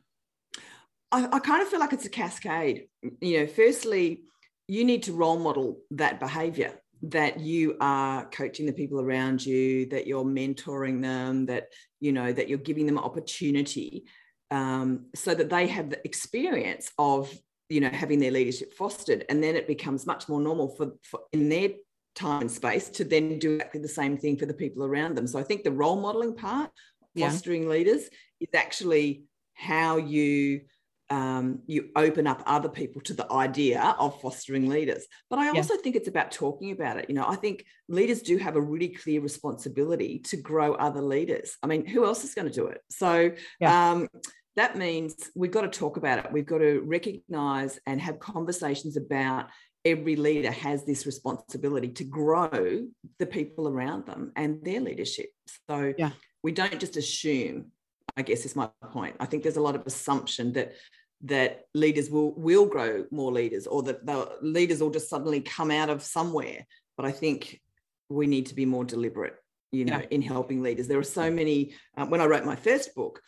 I, 1.13 1.29
I 1.33 1.39
kind 1.41 1.63
of 1.63 1.69
feel 1.69 1.81
like 1.81 1.93
it's 1.93 2.07
a 2.07 2.11
cascade. 2.11 2.89
You 3.21 3.41
know, 3.41 3.47
firstly, 3.47 4.23
you 4.69 4.85
need 4.85 5.03
to 5.05 5.13
role 5.13 5.39
model 5.39 5.81
that 5.91 6.21
behavior 6.21 6.75
that 7.03 7.41
you 7.41 7.77
are 7.81 8.27
coaching 8.27 8.67
the 8.67 8.73
people 8.73 9.01
around 9.01 9.45
you 9.45 9.87
that 9.87 10.07
you're 10.07 10.25
mentoring 10.25 11.01
them 11.03 11.47
that 11.47 11.69
you 11.99 12.13
know 12.13 12.33
that 12.33 12.49
you're 12.49 12.59
giving 12.59 12.87
them 12.87 12.99
opportunity 12.99 14.05
um, 14.51 15.07
so 15.15 15.35
that 15.35 15.49
they 15.49 15.67
have 15.67 15.91
the 15.91 16.05
experience 16.05 16.91
of 16.99 17.33
you 17.69 17.81
know 17.81 17.89
having 17.89 18.19
their 18.19 18.31
leadership 18.31 18.75
fostered 18.75 19.25
and 19.29 19.43
then 19.43 19.57
it 19.57 19.67
becomes 19.67 20.07
much 20.07 20.29
more 20.29 20.41
normal 20.41 20.69
for, 20.77 20.93
for 21.03 21.21
in 21.33 21.49
their 21.49 21.71
time 22.15 22.43
and 22.43 22.51
space 22.51 22.89
to 22.89 23.05
then 23.05 23.39
do 23.39 23.55
exactly 23.55 23.81
the 23.81 23.89
same 23.89 24.19
thing 24.19 24.37
for 24.37 24.47
the 24.47 24.55
people 24.55 24.85
around 24.85 25.17
them 25.17 25.27
so 25.27 25.39
i 25.39 25.43
think 25.43 25.65
the 25.65 25.71
role 25.71 26.01
modeling 26.01 26.35
part 26.35 26.71
fostering 27.19 27.63
yeah. 27.63 27.71
leaders 27.71 28.11
is 28.41 28.49
actually 28.55 29.23
how 29.55 29.97
you 29.97 30.61
um, 31.11 31.61
you 31.67 31.91
open 31.97 32.27
up 32.29 32.43
other 32.47 32.69
people 32.69 33.03
to 33.03 33.15
the 33.15 33.31
idea 33.33 33.97
of 33.99 34.21
fostering 34.21 34.69
leaders. 34.69 35.07
But 35.29 35.41
I 35.41 35.49
also 35.49 35.75
yeah. 35.75 35.81
think 35.83 35.97
it's 35.97 36.09
about 36.09 36.31
talking 36.31 36.71
about 36.71 36.99
it. 36.99 37.07
You 37.09 37.17
know, 37.17 37.27
I 37.27 37.35
think 37.35 37.65
leaders 37.89 38.23
do 38.23 38.37
have 38.39 38.55
a 38.55 38.61
really 38.61 38.89
clear 38.89 39.21
responsibility 39.21 40.21
to 40.27 40.37
grow 40.37 40.75
other 40.75 41.03
leaders. 41.03 41.57
I 41.63 41.67
mean, 41.67 41.85
who 41.85 42.05
else 42.05 42.25
is 42.25 42.35
going 42.35 42.49
to 42.49 42.55
do 42.55 42.69
it? 42.69 42.81
So 42.91 43.33
yeah. 43.61 43.91
um, 43.91 44.09
that 44.55 44.79
means 44.79 45.31
we've 45.35 45.51
got 45.51 45.63
to 45.63 45.69
talk 45.69 45.97
about 45.97 46.25
it. 46.25 46.33
We've 46.33 46.47
got 46.47 46.59
to 46.59 46.81
recognize 46.81 47.81
and 47.87 48.01
have 48.01 48.21
conversations 48.21 48.97
about 48.97 49.49
every 49.85 50.15
leader 50.15 50.53
has 50.53 50.85
this 50.85 51.07
responsibility 51.07 51.89
to 51.89 52.05
grow 52.05 52.87
the 53.19 53.27
people 53.27 53.67
around 53.67 54.07
them 54.07 54.31
and 54.37 54.63
their 54.63 54.81
leadership. 54.81 55.31
So 55.69 55.93
yeah. 55.99 56.11
we 56.43 56.53
don't 56.53 56.79
just 56.79 56.97
assume 56.97 57.73
I 58.17 58.23
guess 58.23 58.45
is 58.45 58.57
my 58.57 58.69
point. 58.91 59.17
I 59.21 59.27
think 59.27 59.43
there's 59.43 59.57
a 59.57 59.63
lot 59.63 59.77
of 59.77 59.87
assumption 59.87 60.53
that 60.55 60.73
that 61.23 61.67
leaders 61.75 62.11
will 62.11 62.33
will 62.33 62.67
grow 62.67 63.05
more 63.11 63.33
leaders 63.33 63.67
or 63.67 63.83
that 63.83 64.07
the 64.07 64.37
leaders 64.41 64.81
will 64.81 64.91
just 64.91 65.11
suddenly 65.11 65.41
come 65.41 65.71
out 65.71 65.91
of 65.91 66.03
somewhere. 66.03 66.67
But 66.97 67.07
i 67.07 67.13
think 67.13 67.61
we 68.09 68.27
need 68.27 68.47
to 68.47 68.55
be 68.55 68.67
more 68.67 68.85
deliberate 68.85 69.37
you 69.73 69.85
know 69.85 69.99
yeah. 69.99 70.07
in 70.11 70.23
helping 70.23 70.63
leaders. 70.63 70.89
There 70.89 70.99
are 70.99 71.03
so 71.03 71.31
many 71.31 71.75
uh, 71.97 72.07
when 72.07 72.21
i 72.21 72.27
wrote 72.27 72.45
my 72.45 72.57
first 72.57 72.95
book 72.95 73.21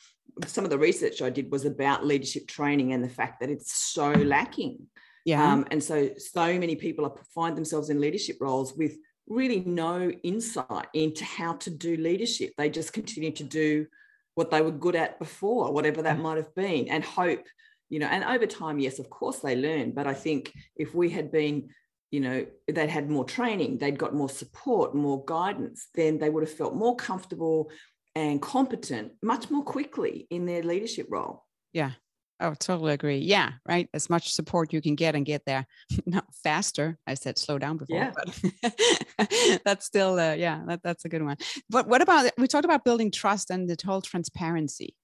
some 0.47 0.65
of 0.65 0.71
the 0.71 0.79
research 0.79 1.21
i 1.21 1.29
did 1.29 1.53
was 1.53 1.67
about 1.67 2.07
leadership 2.07 2.47
training 2.47 2.95
and 2.95 3.05
the 3.05 3.09
fact 3.09 3.41
that 3.41 3.51
it's 3.51 3.73
so 3.73 4.11
lacking. 4.11 4.87
Yeah. 5.25 5.53
Um, 5.53 5.67
and 5.71 5.83
so 5.83 6.11
so 6.17 6.59
many 6.59 6.77
people 6.77 7.19
find 7.35 7.57
themselves 7.57 7.91
in 7.91 8.01
leadership 8.01 8.39
roles 8.41 8.75
with 8.75 8.97
really 9.29 9.61
no 9.61 10.11
insight 10.23 10.87
into 10.95 11.25
how 11.25 11.55
to 11.55 11.71
do 11.71 11.97
leadership. 11.97 12.53
They 12.59 12.69
just 12.69 12.93
continue 12.93 13.31
to 13.33 13.45
do 13.45 13.87
what 14.35 14.51
they 14.51 14.63
were 14.63 14.73
good 14.73 14.97
at 14.97 15.19
before 15.19 15.73
whatever 15.73 16.03
that 16.03 16.19
might 16.19 16.39
have 16.39 16.55
been 16.55 16.89
and 16.89 17.05
hope 17.05 17.47
you 17.93 17.99
know 17.99 18.07
and 18.07 18.25
over 18.25 18.47
time 18.47 18.79
yes 18.79 18.99
of 18.99 19.09
course 19.11 19.41
they 19.41 19.55
learn 19.55 19.93
but 19.93 20.07
i 20.07 20.15
think 20.15 20.53
if 20.77 20.95
we 20.95 21.11
had 21.11 21.31
been 21.31 21.69
you 22.11 22.21
know 22.21 22.47
they'd 22.67 22.91
had 22.91 23.09
more 23.09 23.25
training 23.25 23.79
they'd 23.79 23.99
got 23.99 24.15
more 24.15 24.29
support 24.29 24.95
more 24.95 25.25
guidance 25.25 25.89
then 25.95 26.19
they 26.19 26.31
would 26.31 26.43
have 26.43 26.53
felt 26.53 26.75
more 26.75 26.97
comfortable 26.97 27.71
and 28.15 28.43
competent 28.43 29.13
much 29.23 29.51
more 29.51 29.65
quickly 29.65 30.27
in 30.31 30.47
their 30.47 30.63
leadership 30.63 31.07
role. 31.11 31.45
Yeah. 31.73 31.93
Oh 32.41 32.55
totally 32.55 32.93
agree. 32.93 33.19
Yeah 33.19 33.53
right? 33.67 33.89
As 33.95 34.11
much 34.11 34.33
support 34.33 34.73
you 34.73 34.83
can 34.83 34.97
get 34.97 35.15
and 35.15 35.25
get 35.25 35.45
there. 35.47 35.67
Not 36.07 36.27
faster. 36.43 36.99
I 37.07 37.15
said 37.15 37.39
slow 37.39 37.59
down 37.59 37.79
before 37.79 37.97
yeah. 37.97 38.13
but 38.15 39.61
that's 39.65 39.87
still 39.87 40.19
uh, 40.19 40.35
yeah 40.35 40.63
that, 40.67 40.81
that's 40.83 41.05
a 41.05 41.09
good 41.09 41.23
one. 41.23 41.37
But 41.71 41.89
what 41.89 42.03
about 42.03 42.31
we 42.37 42.49
talked 42.49 42.65
about 42.65 42.85
building 42.85 43.11
trust 43.11 43.51
and 43.51 43.69
the 43.69 43.77
whole 43.85 44.03
transparency 44.03 44.95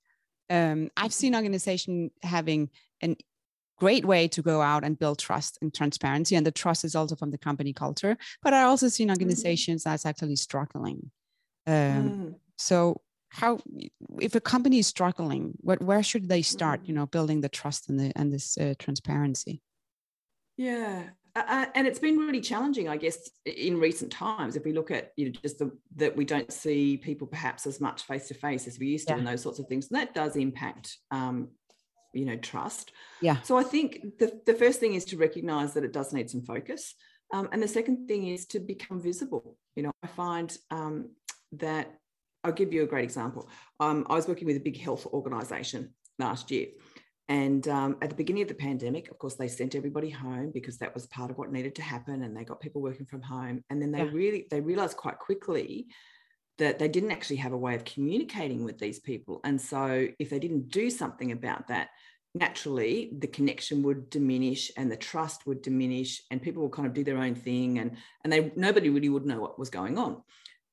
um, 0.50 0.90
I've 0.96 1.12
seen 1.12 1.34
organization 1.34 2.10
having 2.22 2.70
a 3.02 3.16
great 3.78 4.04
way 4.04 4.28
to 4.28 4.42
go 4.42 4.60
out 4.60 4.84
and 4.84 4.98
build 4.98 5.18
trust 5.18 5.58
and 5.62 5.72
transparency, 5.74 6.36
and 6.36 6.46
the 6.46 6.52
trust 6.52 6.84
is 6.84 6.94
also 6.94 7.16
from 7.16 7.30
the 7.30 7.38
company 7.38 7.72
culture. 7.72 8.16
But 8.42 8.54
I 8.54 8.62
also 8.62 8.88
seen 8.88 9.06
mm-hmm. 9.06 9.12
organizations 9.12 9.82
mm. 9.82 9.84
that's 9.84 10.06
actually 10.06 10.36
struggling. 10.36 11.10
Um, 11.66 11.74
mm. 11.74 12.34
So 12.56 13.02
how 13.30 13.60
if 14.20 14.34
a 14.34 14.40
company 14.40 14.78
is 14.78 14.86
struggling 14.86 15.52
what 15.60 15.82
where 15.82 16.02
should 16.02 16.28
they 16.28 16.42
start 16.42 16.80
you 16.84 16.92
mm. 16.92 16.96
know 16.96 17.06
building 17.06 17.40
the 17.40 17.48
trust 17.48 17.88
and 17.88 18.00
the 18.00 18.12
and 18.16 18.32
this 18.32 18.56
uh, 18.58 18.74
transparency 18.78 19.60
yeah 20.56 21.02
uh, 21.46 21.66
and 21.74 21.86
it's 21.86 21.98
been 21.98 22.16
really 22.16 22.40
challenging, 22.40 22.88
I 22.88 22.96
guess, 22.96 23.30
in 23.44 23.78
recent 23.78 24.10
times. 24.10 24.56
If 24.56 24.64
we 24.64 24.72
look 24.72 24.90
at 24.90 25.12
you 25.16 25.26
know 25.26 25.32
just 25.42 25.58
the, 25.58 25.70
that 25.96 26.16
we 26.16 26.24
don't 26.24 26.52
see 26.52 26.96
people 26.96 27.26
perhaps 27.26 27.66
as 27.66 27.80
much 27.80 28.02
face 28.02 28.28
to 28.28 28.34
face 28.34 28.66
as 28.66 28.78
we 28.78 28.86
used 28.86 29.08
to, 29.08 29.14
yeah. 29.14 29.18
and 29.18 29.26
those 29.26 29.42
sorts 29.42 29.58
of 29.58 29.66
things, 29.66 29.88
and 29.90 30.00
that 30.00 30.14
does 30.14 30.36
impact, 30.36 30.96
um, 31.10 31.48
you 32.12 32.24
know, 32.24 32.36
trust. 32.36 32.92
Yeah. 33.20 33.40
So 33.42 33.56
I 33.56 33.62
think 33.62 34.18
the 34.18 34.40
the 34.46 34.54
first 34.54 34.80
thing 34.80 34.94
is 34.94 35.04
to 35.06 35.16
recognise 35.16 35.74
that 35.74 35.84
it 35.84 35.92
does 35.92 36.12
need 36.12 36.30
some 36.30 36.42
focus, 36.42 36.94
um, 37.32 37.48
and 37.52 37.62
the 37.62 37.68
second 37.68 38.06
thing 38.08 38.26
is 38.26 38.46
to 38.46 38.60
become 38.60 39.00
visible. 39.00 39.56
You 39.76 39.84
know, 39.84 39.92
I 40.02 40.06
find 40.06 40.56
um, 40.70 41.10
that 41.52 41.94
I'll 42.44 42.52
give 42.52 42.72
you 42.72 42.82
a 42.82 42.86
great 42.86 43.04
example. 43.04 43.48
Um, 43.80 44.06
I 44.08 44.14
was 44.14 44.28
working 44.28 44.46
with 44.46 44.56
a 44.56 44.60
big 44.60 44.78
health 44.78 45.06
organisation 45.06 45.94
last 46.18 46.50
year 46.50 46.66
and 47.28 47.68
um, 47.68 47.96
at 48.00 48.08
the 48.08 48.16
beginning 48.16 48.42
of 48.42 48.48
the 48.48 48.54
pandemic, 48.54 49.10
of 49.10 49.18
course, 49.18 49.34
they 49.34 49.48
sent 49.48 49.74
everybody 49.74 50.08
home 50.08 50.50
because 50.52 50.78
that 50.78 50.94
was 50.94 51.06
part 51.06 51.30
of 51.30 51.36
what 51.36 51.52
needed 51.52 51.74
to 51.74 51.82
happen, 51.82 52.22
and 52.22 52.34
they 52.34 52.44
got 52.44 52.60
people 52.60 52.80
working 52.80 53.04
from 53.04 53.20
home. 53.20 53.62
And 53.68 53.82
then 53.82 53.92
they 53.92 53.98
yeah. 53.98 54.10
really 54.12 54.46
they 54.50 54.60
realized 54.60 54.96
quite 54.96 55.18
quickly 55.18 55.88
that 56.56 56.78
they 56.78 56.88
didn't 56.88 57.12
actually 57.12 57.36
have 57.36 57.52
a 57.52 57.56
way 57.56 57.74
of 57.74 57.84
communicating 57.84 58.64
with 58.64 58.78
these 58.78 58.98
people. 58.98 59.40
And 59.44 59.60
so, 59.60 60.08
if 60.18 60.30
they 60.30 60.38
didn't 60.38 60.70
do 60.70 60.88
something 60.88 61.32
about 61.32 61.68
that, 61.68 61.90
naturally 62.34 63.10
the 63.18 63.26
connection 63.26 63.82
would 63.82 64.08
diminish 64.10 64.70
and 64.76 64.90
the 64.90 64.96
trust 64.96 65.46
would 65.46 65.60
diminish, 65.60 66.22
and 66.30 66.40
people 66.40 66.62
would 66.62 66.72
kind 66.72 66.88
of 66.88 66.94
do 66.94 67.04
their 67.04 67.18
own 67.18 67.34
thing, 67.34 67.78
and 67.78 67.98
and 68.24 68.32
they 68.32 68.52
nobody 68.56 68.88
really 68.88 69.10
would 69.10 69.26
know 69.26 69.40
what 69.40 69.58
was 69.58 69.68
going 69.68 69.98
on 69.98 70.22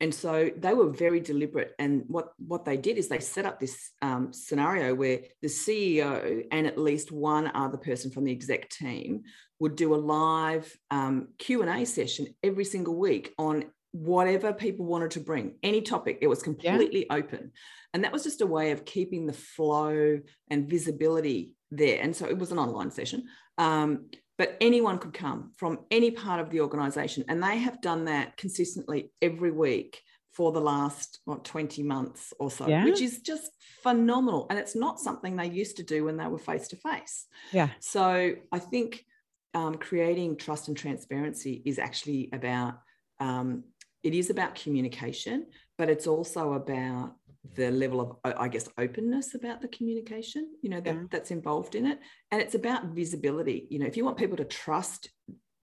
and 0.02 0.14
so 0.14 0.50
they 0.58 0.74
were 0.74 0.90
very 0.90 1.20
deliberate 1.20 1.74
and 1.80 2.04
what 2.08 2.30
what 2.38 2.66
they 2.66 2.78
did 2.78 2.98
is 2.98 3.08
they 3.08 3.20
set 3.20 3.46
up 3.46 3.60
this 3.60 3.92
um, 4.02 4.34
scenario 4.34 4.94
where 4.94 5.20
the 5.42 5.48
ceo 5.48 6.44
and 6.52 6.68
at 6.68 6.78
least 6.78 7.12
one 7.12 7.50
other 7.54 7.78
person 7.78 8.12
from 8.12 8.24
the 8.24 8.32
exec 8.32 8.70
team 8.70 9.24
would 9.60 9.76
do 9.76 9.96
a 9.96 9.98
live 9.98 10.76
um, 10.92 11.30
q&a 11.40 11.86
session 11.86 12.28
every 12.44 12.66
single 12.66 12.96
week 12.96 13.34
on 13.38 13.66
whatever 13.96 14.52
people 14.52 14.86
wanted 14.86 15.12
to 15.12 15.22
bring 15.22 15.56
any 15.64 15.82
topic. 15.82 16.18
It 16.22 16.28
was 16.28 16.44
completely 16.44 17.06
yeah. 17.10 17.16
open. 17.16 17.54
And 17.94 18.04
that 18.04 18.12
was 18.12 18.24
just 18.24 18.42
a 18.42 18.46
way 18.46 18.72
of 18.72 18.84
keeping 18.84 19.26
the 19.26 19.34
flow 19.34 20.20
and 20.50 20.70
visibility 20.70 21.54
there. 21.72 22.02
And 22.02 22.14
so 22.14 22.26
it 22.26 22.38
was 22.38 22.52
an 22.52 22.60
online 22.60 22.92
session. 22.92 23.24
Um, 23.58 24.08
but 24.38 24.58
anyone 24.60 24.98
could 24.98 25.14
come 25.14 25.52
from 25.56 25.80
any 25.92 26.12
part 26.12 26.40
of 26.40 26.50
the 26.50 26.62
organization. 26.62 27.24
And 27.28 27.42
they 27.42 27.58
have 27.58 27.82
done 27.82 28.06
that 28.06 28.38
consistently 28.38 29.12
every 29.22 29.52
week 29.52 30.02
for 30.34 30.52
the 30.52 30.60
last 30.60 31.20
what 31.24 31.46
20 31.46 31.82
months 31.84 32.34
or 32.40 32.52
so, 32.52 32.68
yeah. 32.68 32.84
which 32.84 33.02
is 33.02 33.20
just 33.22 33.52
phenomenal. 33.82 34.48
And 34.50 34.60
it's 34.60 34.76
not 34.76 35.00
something 35.00 35.36
they 35.36 35.50
used 35.50 35.78
to 35.78 35.84
do 35.84 36.04
when 36.04 36.18
they 36.18 36.28
were 36.28 36.38
face 36.38 36.68
to 36.70 36.76
face. 36.76 37.26
Yeah. 37.54 37.70
So 37.80 38.34
I 38.52 38.60
think 38.60 39.06
um, 39.54 39.76
creating 39.76 40.36
trust 40.36 40.68
and 40.68 40.76
transparency 40.76 41.62
is 41.66 41.80
actually 41.80 42.30
about 42.34 42.80
um, 43.22 43.64
it 44.04 44.14
is 44.14 44.30
about 44.30 44.56
communication, 44.56 45.48
but 45.78 45.90
it's 45.90 46.06
also 46.06 46.54
about 46.54 47.16
the 47.54 47.70
level 47.72 48.02
of 48.02 48.34
i 48.38 48.48
guess 48.48 48.68
openness 48.78 49.36
about 49.36 49.62
the 49.62 49.68
communication 49.68 50.50
you 50.62 50.70
know 50.70 50.82
that, 50.82 50.96
yeah. 50.96 51.04
that's 51.12 51.32
involved 51.32 51.76
in 51.76 51.86
it. 51.86 52.00
And 52.32 52.42
it's 52.42 52.56
about 52.56 52.86
visibility. 52.86 53.68
You 53.70 53.80
know 53.80 53.86
if 53.86 53.98
you 53.98 54.06
want 54.06 54.18
people 54.18 54.38
to 54.38 54.46
trust 54.46 55.10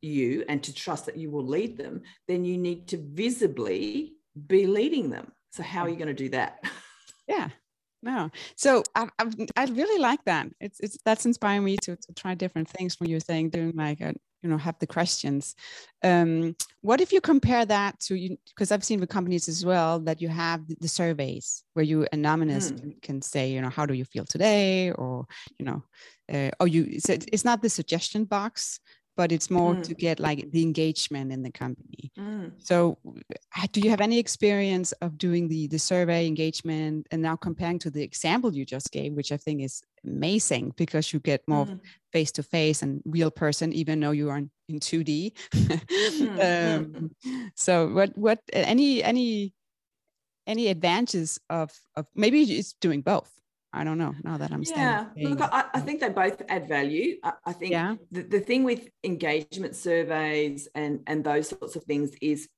you 0.00 0.44
and 0.48 0.62
to 0.62 0.74
trust 0.74 1.06
that 1.06 1.16
you 1.16 1.30
will 1.30 1.46
lead 1.46 1.76
them 1.76 2.02
then 2.28 2.44
you 2.44 2.58
need 2.58 2.88
to 2.88 2.98
visibly 2.98 4.14
be 4.46 4.66
leading 4.66 5.10
them. 5.10 5.32
So 5.50 5.62
how 5.62 5.82
are 5.82 5.88
you 5.88 5.96
going 5.96 6.08
to 6.08 6.14
do 6.14 6.30
that? 6.30 6.58
Yeah. 7.28 7.50
No. 8.02 8.30
So 8.56 8.82
I, 8.96 9.08
I, 9.18 9.30
I 9.56 9.64
really 9.66 10.00
like 10.00 10.24
that. 10.24 10.48
It's, 10.60 10.80
it's 10.80 10.98
that's 11.04 11.24
inspiring 11.24 11.62
me 11.64 11.76
to, 11.82 11.94
to 11.94 12.12
try 12.14 12.34
different 12.34 12.68
things 12.68 12.98
when 12.98 13.08
you're 13.08 13.20
saying 13.20 13.50
doing 13.50 13.74
like 13.76 14.00
a 14.00 14.12
you 14.42 14.48
know 14.48 14.58
have 14.58 14.78
the 14.78 14.86
questions 14.86 15.54
um, 16.02 16.56
what 16.80 17.00
if 17.00 17.12
you 17.12 17.20
compare 17.20 17.64
that 17.64 17.98
to 18.00 18.14
you 18.14 18.36
because 18.48 18.72
i've 18.72 18.84
seen 18.84 19.00
with 19.00 19.08
companies 19.08 19.48
as 19.48 19.64
well 19.64 20.00
that 20.00 20.20
you 20.20 20.28
have 20.28 20.66
the, 20.66 20.76
the 20.80 20.88
surveys 20.88 21.64
where 21.74 21.84
you 21.84 22.06
anonymous 22.12 22.72
mm. 22.72 22.80
can, 22.80 22.94
can, 23.02 23.22
say 23.22 23.50
you 23.50 23.60
know 23.60 23.70
how 23.70 23.86
do 23.86 23.94
you 23.94 24.04
feel 24.04 24.24
today 24.24 24.90
or 24.92 25.26
you 25.58 25.64
know 25.64 25.82
uh, 26.32 26.50
or 26.60 26.68
you 26.68 26.86
it's 26.88 27.44
not 27.44 27.62
the 27.62 27.70
suggestion 27.70 28.24
box 28.24 28.80
but 29.16 29.32
it's 29.32 29.50
more 29.50 29.74
mm. 29.74 29.82
to 29.82 29.94
get 29.94 30.18
like 30.18 30.50
the 30.50 30.62
engagement 30.62 31.32
in 31.32 31.42
the 31.42 31.50
company. 31.50 32.10
Mm. 32.18 32.52
So, 32.58 32.98
do 33.72 33.80
you 33.80 33.90
have 33.90 34.00
any 34.00 34.18
experience 34.18 34.92
of 35.02 35.18
doing 35.18 35.48
the 35.48 35.66
the 35.66 35.78
survey 35.78 36.26
engagement 36.26 37.06
and 37.10 37.22
now 37.22 37.36
comparing 37.36 37.78
to 37.80 37.90
the 37.90 38.02
example 38.02 38.54
you 38.54 38.64
just 38.64 38.90
gave, 38.90 39.12
which 39.12 39.32
I 39.32 39.36
think 39.36 39.62
is 39.62 39.82
amazing 40.04 40.72
because 40.76 41.12
you 41.12 41.20
get 41.20 41.46
more 41.46 41.66
face 42.12 42.32
to 42.32 42.42
face 42.42 42.82
and 42.82 43.02
real 43.04 43.30
person, 43.30 43.72
even 43.72 44.00
though 44.00 44.10
you 44.10 44.30
are 44.30 44.38
in, 44.38 44.50
in 44.68 44.80
2D. 44.80 45.32
Mm, 46.12 46.76
um, 46.76 47.10
so, 47.54 47.88
what 47.88 48.16
what 48.16 48.40
any 48.52 49.02
any 49.02 49.52
any 50.46 50.68
advantages 50.68 51.38
of 51.48 51.70
of 51.96 52.06
maybe 52.14 52.42
it's 52.42 52.74
doing 52.74 53.02
both? 53.02 53.30
I 53.72 53.84
don't 53.84 53.98
know 53.98 54.14
now 54.22 54.36
that 54.36 54.52
I'm 54.52 54.64
standing. 54.64 55.10
yeah. 55.16 55.28
Look, 55.28 55.40
I, 55.40 55.64
I, 55.72 55.80
think 55.80 56.00
they 56.00 56.10
both 56.10 56.42
add 56.48 56.68
value. 56.68 57.16
I, 57.22 57.32
I 57.46 57.52
think 57.54 57.72
yeah. 57.72 57.96
the, 58.10 58.22
the 58.22 58.40
thing 58.40 58.64
with 58.64 58.88
engagement 59.02 59.76
surveys 59.76 60.68
and 60.74 61.00
and 61.06 61.24
those 61.24 61.48
sorts 61.48 61.74
of 61.76 61.84
things 61.84 62.12
is 62.20 62.48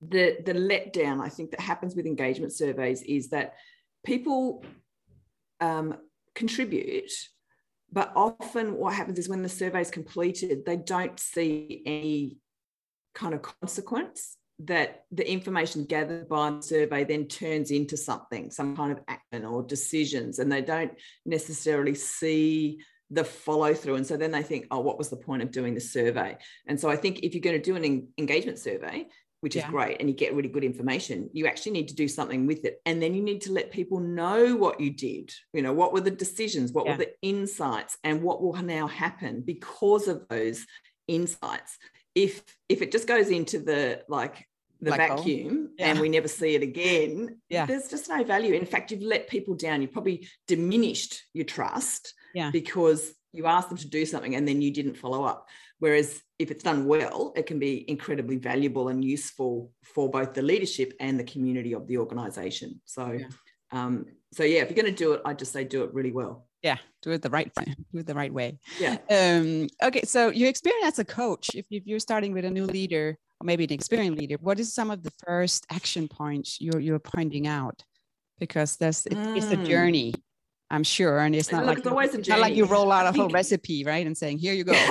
the 0.00 0.38
the 0.44 0.54
letdown. 0.54 1.20
I 1.20 1.28
think 1.28 1.52
that 1.52 1.60
happens 1.60 1.94
with 1.94 2.06
engagement 2.06 2.52
surveys 2.52 3.02
is 3.02 3.28
that 3.28 3.54
people 4.04 4.64
um, 5.60 5.94
contribute, 6.34 7.12
but 7.92 8.12
often 8.16 8.74
what 8.74 8.94
happens 8.94 9.20
is 9.20 9.28
when 9.28 9.42
the 9.42 9.48
survey 9.48 9.82
is 9.82 9.90
completed, 9.90 10.64
they 10.66 10.76
don't 10.76 11.18
see 11.20 11.82
any 11.86 12.38
kind 13.14 13.34
of 13.34 13.42
consequence 13.42 14.36
that 14.64 15.04
the 15.10 15.28
information 15.30 15.84
gathered 15.84 16.28
by 16.28 16.50
the 16.50 16.62
survey 16.62 17.04
then 17.04 17.26
turns 17.26 17.70
into 17.70 17.96
something, 17.96 18.50
some 18.50 18.76
kind 18.76 18.92
of 18.92 19.00
action 19.08 19.44
or 19.44 19.62
decisions, 19.62 20.38
and 20.38 20.50
they 20.50 20.62
don't 20.62 20.92
necessarily 21.24 21.94
see 21.94 22.80
the 23.10 23.24
follow 23.24 23.74
through. 23.74 23.96
And 23.96 24.06
so 24.06 24.16
then 24.16 24.30
they 24.30 24.42
think, 24.42 24.66
oh, 24.70 24.80
what 24.80 24.98
was 24.98 25.10
the 25.10 25.16
point 25.16 25.42
of 25.42 25.50
doing 25.50 25.74
the 25.74 25.80
survey? 25.80 26.38
And 26.66 26.80
so 26.80 26.88
I 26.88 26.96
think 26.96 27.20
if 27.20 27.34
you're 27.34 27.42
going 27.42 27.60
to 27.60 27.62
do 27.62 27.76
an 27.76 28.08
engagement 28.18 28.58
survey, 28.58 29.06
which 29.40 29.56
is 29.56 29.64
great, 29.64 29.96
and 29.98 30.08
you 30.08 30.14
get 30.14 30.34
really 30.34 30.48
good 30.48 30.62
information, 30.62 31.28
you 31.32 31.48
actually 31.48 31.72
need 31.72 31.88
to 31.88 31.96
do 31.96 32.06
something 32.06 32.46
with 32.46 32.64
it. 32.64 32.80
And 32.86 33.02
then 33.02 33.12
you 33.12 33.22
need 33.22 33.40
to 33.42 33.52
let 33.52 33.72
people 33.72 33.98
know 33.98 34.54
what 34.54 34.78
you 34.78 34.90
did. 34.90 35.32
You 35.52 35.62
know, 35.62 35.72
what 35.72 35.92
were 35.92 36.00
the 36.00 36.12
decisions? 36.12 36.70
What 36.70 36.86
yeah. 36.86 36.92
were 36.92 36.98
the 36.98 37.12
insights? 37.22 37.98
And 38.04 38.22
what 38.22 38.40
will 38.40 38.54
now 38.62 38.86
happen 38.86 39.42
because 39.44 40.06
of 40.06 40.28
those 40.28 40.64
insights? 41.08 41.76
If 42.14 42.42
if 42.68 42.82
it 42.82 42.92
just 42.92 43.08
goes 43.08 43.30
into 43.30 43.58
the 43.58 44.04
like 44.08 44.46
the 44.82 44.90
Black 44.90 45.10
vacuum 45.10 45.70
yeah. 45.78 45.86
and 45.86 46.00
we 46.00 46.08
never 46.08 46.28
see 46.28 46.54
it 46.54 46.62
again, 46.62 47.38
yeah. 47.48 47.64
there's 47.66 47.88
just 47.88 48.08
no 48.08 48.22
value. 48.24 48.54
In 48.54 48.66
fact, 48.66 48.90
you've 48.90 49.02
let 49.02 49.28
people 49.28 49.54
down. 49.54 49.80
You've 49.80 49.92
probably 49.92 50.28
diminished 50.48 51.22
your 51.32 51.44
trust 51.44 52.14
yeah. 52.34 52.50
because 52.50 53.14
you 53.32 53.46
asked 53.46 53.68
them 53.68 53.78
to 53.78 53.88
do 53.88 54.04
something 54.04 54.34
and 54.34 54.46
then 54.46 54.60
you 54.60 54.72
didn't 54.72 54.96
follow 54.96 55.24
up. 55.24 55.48
Whereas 55.78 56.20
if 56.38 56.50
it's 56.50 56.64
done 56.64 56.86
well, 56.86 57.32
it 57.36 57.46
can 57.46 57.58
be 57.58 57.88
incredibly 57.88 58.36
valuable 58.36 58.88
and 58.88 59.04
useful 59.04 59.70
for 59.82 60.10
both 60.10 60.34
the 60.34 60.42
leadership 60.42 60.94
and 61.00 61.18
the 61.18 61.24
community 61.24 61.72
of 61.74 61.86
the 61.86 61.98
organization. 61.98 62.80
So, 62.84 63.12
yeah. 63.12 63.26
Um, 63.70 64.06
so 64.32 64.42
yeah, 64.42 64.62
if 64.62 64.68
you're 64.68 64.82
going 64.82 64.94
to 64.94 65.04
do 65.04 65.12
it, 65.12 65.22
I 65.24 65.32
just 65.34 65.52
say 65.52 65.64
do 65.64 65.84
it 65.84 65.94
really 65.94 66.12
well. 66.12 66.46
Yeah, 66.62 66.76
do 67.02 67.10
it 67.10 67.22
the 67.22 67.30
right 67.30 67.50
do 67.56 67.98
it 67.98 68.06
the 68.06 68.14
right 68.14 68.32
way. 68.32 68.58
Yeah. 68.78 68.98
Um, 69.10 69.66
okay, 69.82 70.02
so 70.02 70.30
your 70.30 70.48
experience 70.48 70.86
as 70.86 70.98
a 71.00 71.04
coach, 71.04 71.50
if, 71.54 71.66
if 71.70 71.86
you're 71.86 71.98
starting 71.98 72.32
with 72.32 72.44
a 72.44 72.50
new 72.50 72.66
leader, 72.66 73.18
or 73.42 73.44
maybe 73.44 73.64
an 73.64 73.72
experienced 73.72 74.20
leader, 74.20 74.36
what 74.40 74.60
is 74.60 74.72
some 74.72 74.90
of 74.90 75.02
the 75.02 75.12
first 75.26 75.66
action 75.70 76.08
points 76.08 76.60
you're 76.60 76.80
you're 76.80 76.98
pointing 76.98 77.46
out? 77.46 77.82
Because 78.38 78.76
there's 78.76 79.04
it, 79.06 79.14
mm. 79.14 79.36
it's 79.36 79.50
a 79.50 79.56
mm. 79.56 79.66
journey, 79.66 80.14
I'm 80.70 80.84
sure, 80.84 81.18
and 81.18 81.34
it's 81.34 81.50
not 81.50 81.66
Look, 81.66 81.84
like 81.84 82.06
it's, 82.06 82.14
it's 82.14 82.28
not 82.28 82.40
like 82.40 82.54
you 82.54 82.64
roll 82.64 82.90
out 82.92 83.06
a 83.06 83.16
whole 83.18 83.28
recipe, 83.28 83.84
right, 83.84 84.06
and 84.06 84.16
saying 84.16 84.38
here 84.38 84.54
you 84.54 84.64
go. 84.64 84.72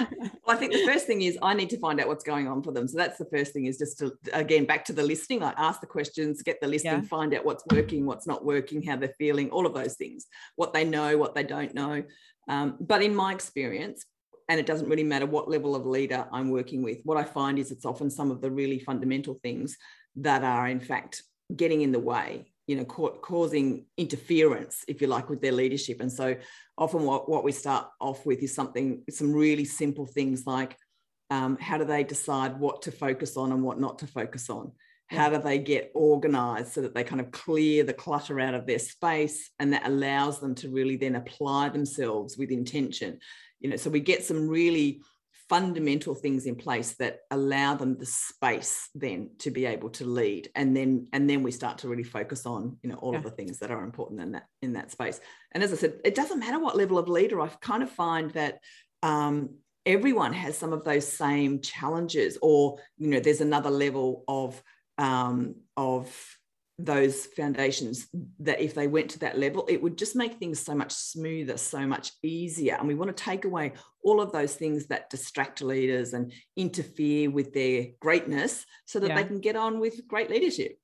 well, 0.00 0.06
I 0.46 0.56
think 0.56 0.72
the 0.72 0.84
first 0.86 1.06
thing 1.06 1.22
is 1.22 1.36
I 1.42 1.54
need 1.54 1.70
to 1.70 1.78
find 1.78 2.00
out 2.00 2.06
what's 2.06 2.24
going 2.24 2.46
on 2.46 2.62
for 2.62 2.72
them. 2.72 2.86
So 2.86 2.96
that's 2.96 3.18
the 3.18 3.26
first 3.26 3.52
thing 3.52 3.66
is 3.66 3.76
just 3.76 3.98
to 3.98 4.12
again 4.32 4.66
back 4.66 4.84
to 4.86 4.92
the 4.92 5.02
listening. 5.02 5.42
I 5.42 5.52
ask 5.56 5.80
the 5.80 5.86
questions, 5.86 6.42
get 6.42 6.60
the 6.60 6.68
listing, 6.68 6.92
yeah. 6.92 7.00
find 7.02 7.34
out 7.34 7.44
what's 7.44 7.64
working, 7.72 8.06
what's 8.06 8.26
not 8.26 8.44
working, 8.44 8.82
how 8.82 8.96
they're 8.96 9.14
feeling, 9.18 9.50
all 9.50 9.66
of 9.66 9.74
those 9.74 9.94
things, 9.94 10.26
what 10.54 10.72
they 10.72 10.84
know, 10.84 11.18
what 11.18 11.34
they 11.34 11.42
don't 11.42 11.74
know. 11.74 12.04
Um, 12.48 12.76
but 12.80 13.02
in 13.02 13.14
my 13.14 13.32
experience, 13.32 14.04
and 14.50 14.58
it 14.58 14.66
doesn't 14.66 14.88
really 14.88 15.04
matter 15.04 15.26
what 15.26 15.48
level 15.48 15.76
of 15.76 15.86
leader 15.86 16.26
I'm 16.32 16.50
working 16.50 16.82
with. 16.82 16.98
What 17.04 17.16
I 17.16 17.22
find 17.22 17.56
is 17.56 17.70
it's 17.70 17.84
often 17.84 18.10
some 18.10 18.32
of 18.32 18.40
the 18.40 18.50
really 18.50 18.80
fundamental 18.80 19.38
things 19.44 19.76
that 20.16 20.42
are, 20.42 20.66
in 20.66 20.80
fact, 20.80 21.22
getting 21.54 21.82
in 21.82 21.92
the 21.92 22.00
way, 22.00 22.50
you 22.66 22.74
know, 22.74 22.84
ca- 22.84 23.16
causing 23.22 23.86
interference, 23.96 24.84
if 24.88 25.00
you 25.00 25.06
like, 25.06 25.30
with 25.30 25.40
their 25.40 25.52
leadership. 25.52 26.00
And 26.00 26.12
so 26.12 26.34
often 26.76 27.04
what, 27.04 27.28
what 27.28 27.44
we 27.44 27.52
start 27.52 27.86
off 28.00 28.26
with 28.26 28.42
is 28.42 28.52
something, 28.52 29.04
some 29.08 29.32
really 29.32 29.64
simple 29.64 30.04
things 30.04 30.48
like 30.48 30.76
um, 31.30 31.56
how 31.60 31.78
do 31.78 31.84
they 31.84 32.02
decide 32.02 32.58
what 32.58 32.82
to 32.82 32.90
focus 32.90 33.36
on 33.36 33.52
and 33.52 33.62
what 33.62 33.78
not 33.78 34.00
to 34.00 34.08
focus 34.08 34.50
on? 34.50 34.72
How 35.06 35.30
do 35.30 35.38
they 35.38 35.60
get 35.60 35.92
organized 35.94 36.72
so 36.72 36.80
that 36.82 36.92
they 36.92 37.04
kind 37.04 37.20
of 37.20 37.30
clear 37.30 37.84
the 37.84 37.92
clutter 37.92 38.40
out 38.40 38.54
of 38.54 38.66
their 38.66 38.80
space 38.80 39.50
and 39.60 39.72
that 39.72 39.86
allows 39.86 40.40
them 40.40 40.56
to 40.56 40.70
really 40.70 40.96
then 40.96 41.14
apply 41.14 41.68
themselves 41.68 42.36
with 42.36 42.50
intention? 42.50 43.20
You 43.60 43.70
know 43.70 43.76
so 43.76 43.90
we 43.90 44.00
get 44.00 44.24
some 44.24 44.48
really 44.48 45.02
fundamental 45.48 46.14
things 46.14 46.46
in 46.46 46.54
place 46.54 46.94
that 46.94 47.22
allow 47.32 47.74
them 47.74 47.98
the 47.98 48.06
space 48.06 48.88
then 48.94 49.28
to 49.36 49.50
be 49.50 49.66
able 49.66 49.90
to 49.90 50.04
lead 50.04 50.48
and 50.54 50.76
then 50.76 51.08
and 51.12 51.28
then 51.28 51.42
we 51.42 51.50
start 51.50 51.76
to 51.78 51.88
really 51.88 52.04
focus 52.04 52.46
on 52.46 52.76
you 52.82 52.88
know 52.88 52.94
all 52.96 53.12
yeah. 53.12 53.18
of 53.18 53.24
the 53.24 53.30
things 53.32 53.58
that 53.58 53.70
are 53.70 53.82
important 53.82 54.20
in 54.20 54.30
that 54.30 54.46
in 54.62 54.72
that 54.74 54.92
space 54.92 55.20
and 55.52 55.64
as 55.64 55.72
i 55.72 55.76
said 55.76 55.94
it 56.04 56.14
doesn't 56.14 56.38
matter 56.38 56.60
what 56.60 56.76
level 56.76 56.98
of 56.98 57.08
leader 57.08 57.40
i 57.40 57.48
kind 57.60 57.82
of 57.82 57.90
find 57.90 58.30
that 58.30 58.60
um, 59.02 59.50
everyone 59.86 60.32
has 60.32 60.56
some 60.56 60.72
of 60.72 60.84
those 60.84 61.06
same 61.06 61.60
challenges 61.60 62.38
or 62.42 62.78
you 62.96 63.08
know 63.08 63.18
there's 63.18 63.40
another 63.40 63.70
level 63.70 64.24
of 64.28 64.62
um, 64.98 65.56
of 65.76 66.14
those 66.84 67.26
foundations 67.26 68.08
that 68.38 68.60
if 68.60 68.74
they 68.74 68.86
went 68.86 69.10
to 69.10 69.18
that 69.18 69.38
level 69.38 69.64
it 69.68 69.82
would 69.82 69.96
just 69.96 70.16
make 70.16 70.34
things 70.34 70.58
so 70.58 70.74
much 70.74 70.92
smoother 70.92 71.56
so 71.56 71.86
much 71.86 72.12
easier. 72.22 72.76
And 72.78 72.88
we 72.88 72.94
want 72.94 73.14
to 73.14 73.24
take 73.24 73.44
away 73.44 73.72
all 74.02 74.20
of 74.20 74.32
those 74.32 74.54
things 74.54 74.86
that 74.86 75.10
distract 75.10 75.62
leaders 75.62 76.14
and 76.14 76.32
interfere 76.56 77.30
with 77.30 77.52
their 77.52 77.88
greatness 78.00 78.64
so 78.86 78.98
that 79.00 79.08
yeah. 79.08 79.14
they 79.16 79.24
can 79.24 79.40
get 79.40 79.56
on 79.56 79.80
with 79.80 80.06
great 80.08 80.30
leadership. 80.30 80.78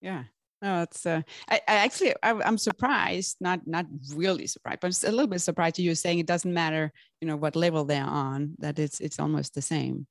Yeah. 0.00 0.24
No 0.62 0.82
it's 0.82 1.06
uh, 1.06 1.22
I, 1.48 1.60
I 1.66 1.74
actually 1.76 2.14
I, 2.22 2.46
am 2.46 2.58
surprised 2.58 3.38
not 3.40 3.66
not 3.66 3.86
really 4.14 4.46
surprised 4.46 4.80
but 4.82 5.04
a 5.04 5.10
little 5.10 5.26
bit 5.26 5.40
surprised 5.40 5.76
to 5.76 5.82
you 5.82 5.94
saying 5.94 6.18
it 6.18 6.26
doesn't 6.26 6.52
matter 6.52 6.92
you 7.22 7.28
know 7.28 7.36
what 7.36 7.56
level 7.56 7.86
they're 7.86 8.04
on 8.04 8.56
that 8.58 8.78
it's 8.78 9.00
it's 9.00 9.18
almost 9.18 9.54
the 9.54 9.62
same. 9.62 10.06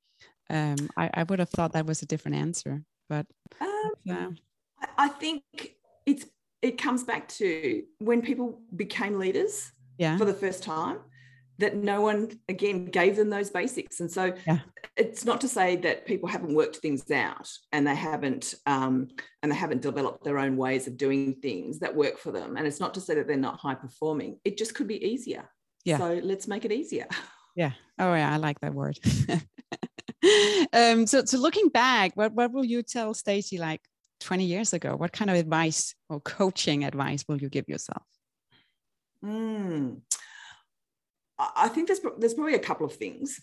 Um 0.50 0.90
i, 0.98 1.08
I 1.14 1.24
would 1.24 1.38
have 1.38 1.52
thought 1.52 1.74
that 1.74 1.86
was 1.86 2.02
a 2.02 2.08
different 2.08 2.38
answer 2.38 2.82
but 3.10 3.28
um, 3.62 3.92
uh, 4.10 4.30
I 4.98 5.08
think 5.08 5.44
it's 6.06 6.26
it 6.62 6.78
comes 6.78 7.04
back 7.04 7.28
to 7.30 7.84
when 8.00 8.22
people 8.22 8.62
became 8.76 9.18
leaders 9.18 9.72
yeah. 9.98 10.18
for 10.18 10.26
the 10.26 10.34
first 10.34 10.64
time 10.64 11.00
that 11.60 11.76
no 11.76 12.00
one 12.02 12.32
again 12.48 12.86
gave 12.86 13.18
them 13.18 13.30
those 13.30 13.50
basics. 13.50 14.00
And 14.00 14.10
so 14.10 14.34
yeah. 14.48 14.60
it's 14.96 15.26
not 15.26 15.42
to 15.42 15.48
say 15.48 15.76
that 15.78 16.06
people 16.06 16.28
haven't 16.30 16.56
worked 16.56 16.78
things 16.78 17.12
out 17.12 17.50
and 17.74 17.86
they 17.86 17.96
haven't 17.96 18.56
um, 18.66 19.10
and 19.44 19.52
they 19.52 19.56
haven't 19.56 19.82
developed 19.82 20.24
their 20.24 20.40
own 20.40 20.56
ways 20.56 20.88
of 20.88 20.98
doing 20.98 21.36
things 21.36 21.80
that 21.80 21.94
work 21.96 22.18
for 22.18 22.32
them. 22.32 22.56
And 22.56 22.66
it's 22.66 22.80
not 22.80 22.94
to 22.94 23.02
say 23.02 23.16
that 23.16 23.28
they're 23.28 23.38
not 23.38 23.60
high 23.60 23.76
performing. 23.76 24.40
It 24.46 24.58
just 24.58 24.74
could 24.74 24.88
be 24.88 25.06
easier. 25.06 25.50
Yeah. 25.84 25.98
So 25.98 26.20
let's 26.24 26.48
make 26.48 26.66
it 26.66 26.72
easier. 26.72 27.08
Yeah. 27.56 27.72
Oh 27.98 28.14
yeah 28.14 28.32
i 28.32 28.38
like 28.38 28.60
that 28.62 28.74
word. 28.74 28.98
Um 30.72 31.08
so 31.08 31.26
so 31.26 31.38
looking 31.40 31.70
back 31.70 32.12
what 32.16 32.32
what 32.32 32.54
will 32.54 32.64
you 32.64 32.84
tell 32.84 33.14
Stacey 33.14 33.58
like 33.58 33.82
20 34.20 34.46
years 34.46 34.74
ago 34.74 34.96
what 34.96 35.12
kind 35.12 35.30
of 35.30 35.38
advice 35.38 35.94
or 36.10 36.20
coaching 36.22 36.84
advice 36.84 37.24
will 37.28 37.38
you 37.38 37.50
give 37.50 37.68
yourself 37.68 38.04
mm. 39.24 40.00
i 41.38 41.68
think 41.68 41.88
there's, 41.88 42.02
there's 42.18 42.34
probably 42.34 42.56
a 42.56 42.60
couple 42.60 42.86
of 42.86 42.94
things 42.94 43.40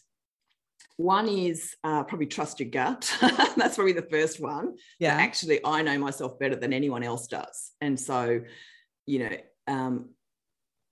one 0.98 1.28
is 1.28 1.74
uh, 1.84 2.02
probably 2.04 2.26
trust 2.26 2.58
your 2.58 2.70
gut 2.70 3.14
that's 3.56 3.76
probably 3.76 3.92
the 3.92 4.06
first 4.10 4.40
one 4.40 4.74
yeah 4.98 5.14
actually 5.14 5.60
i 5.64 5.82
know 5.82 5.98
myself 5.98 6.38
better 6.38 6.56
than 6.56 6.72
anyone 6.72 7.02
else 7.02 7.26
does 7.26 7.72
and 7.80 7.98
so 7.98 8.40
you 9.06 9.18
know 9.18 9.36
um, 9.68 10.10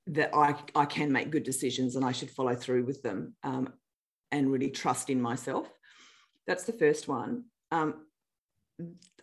that 0.07 0.35
I, 0.35 0.55
I 0.75 0.85
can 0.85 1.13
make 1.13 1.31
good 1.31 1.45
decisions 1.45 1.97
and 1.97 2.05
I 2.05 2.13
should 2.13 2.31
follow 2.31 2.55
through 2.55 2.85
with 2.85 3.03
them 3.03 3.35
um, 3.43 3.73
and 4.33 4.51
really 4.51 4.71
trust 4.71 5.11
in 5.11 5.21
myself. 5.21 5.69
That's 6.47 6.65
the 6.65 6.73
first 6.73 7.09
one. 7.09 7.45
Um, 7.71 8.07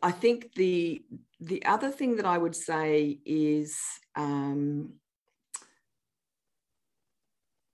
I 0.02 0.12
think 0.12 0.54
the 0.54 1.04
the 1.40 1.66
other 1.66 1.90
thing 1.90 2.18
that 2.18 2.26
I 2.26 2.38
would 2.38 2.56
say 2.56 3.20
is 3.26 3.78
um, 4.16 4.94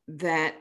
that 0.07 0.55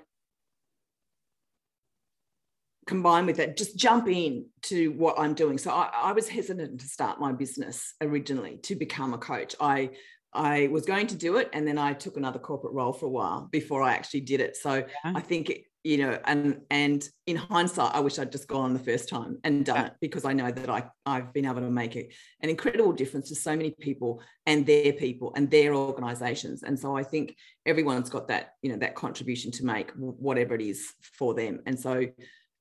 combined 2.87 3.27
with 3.27 3.37
that, 3.37 3.57
just 3.57 3.77
jump 3.77 4.09
in 4.09 4.47
to 4.63 4.89
what 4.93 5.19
I'm 5.19 5.35
doing. 5.35 5.59
So 5.59 5.71
I, 5.71 5.91
I, 5.93 6.13
was 6.13 6.29
hesitant 6.29 6.81
to 6.81 6.87
start 6.87 7.21
my 7.21 7.33
business 7.33 7.95
originally 8.01 8.59
to 8.63 8.77
become 8.77 9.13
a 9.13 9.19
coach. 9.19 9.57
I 9.61 9.91
I 10.33 10.69
was 10.69 10.85
going 10.85 11.07
to 11.09 11.15
do 11.17 11.37
it, 11.37 11.49
and 11.53 11.67
then 11.67 11.79
I 11.79 11.93
took 11.93 12.17
another 12.17 12.39
corporate 12.39 12.75
role 12.75 12.93
for 12.93 13.07
a 13.07 13.11
while 13.11 13.49
before 13.51 13.83
I 13.83 13.95
actually 13.95 14.21
did 14.21 14.41
it. 14.41 14.57
So 14.57 14.75
yeah. 14.75 15.13
I 15.15 15.21
think 15.21 15.51
it, 15.51 15.65
you 15.83 15.99
know, 15.99 16.19
and 16.25 16.63
and 16.71 17.09
in 17.27 17.37
hindsight, 17.37 17.95
I 17.95 18.01
wish 18.01 18.19
I'd 18.19 18.33
just 18.33 18.49
gone 18.49 18.73
the 18.73 18.81
first 18.81 19.09
time 19.09 19.39
and 19.45 19.65
done 19.65 19.77
yeah. 19.77 19.87
it 19.87 19.93
because 20.01 20.25
I 20.25 20.33
know 20.33 20.51
that 20.51 20.69
I 20.69 20.85
I've 21.07 21.33
been 21.33 21.47
able 21.47 21.61
to 21.61 21.71
make 21.71 21.95
it 21.95 22.13
an 22.41 22.51
incredible 22.51 22.93
difference 22.93 23.29
to 23.29 23.37
so 23.37 23.57
many 23.57 23.71
people 23.71 24.21
and 24.47 24.67
their 24.67 24.93
people 24.93 25.33
and 25.37 25.51
their 25.51 25.75
organisations. 25.75 26.65
And 26.65 26.79
so 26.79 26.97
I 26.97 27.05
think 27.05 27.37
everyone's 27.65 28.11
got 28.11 28.29
that 28.29 28.55
you 28.63 28.73
know 28.73 28.79
that 28.79 28.97
contribution 28.97 29.53
to 29.53 29.65
make, 29.65 29.93
whatever 29.93 30.55
it 30.55 30.61
is 30.61 30.93
for 31.01 31.35
them. 31.35 31.61
And 31.67 31.79
so 31.79 32.07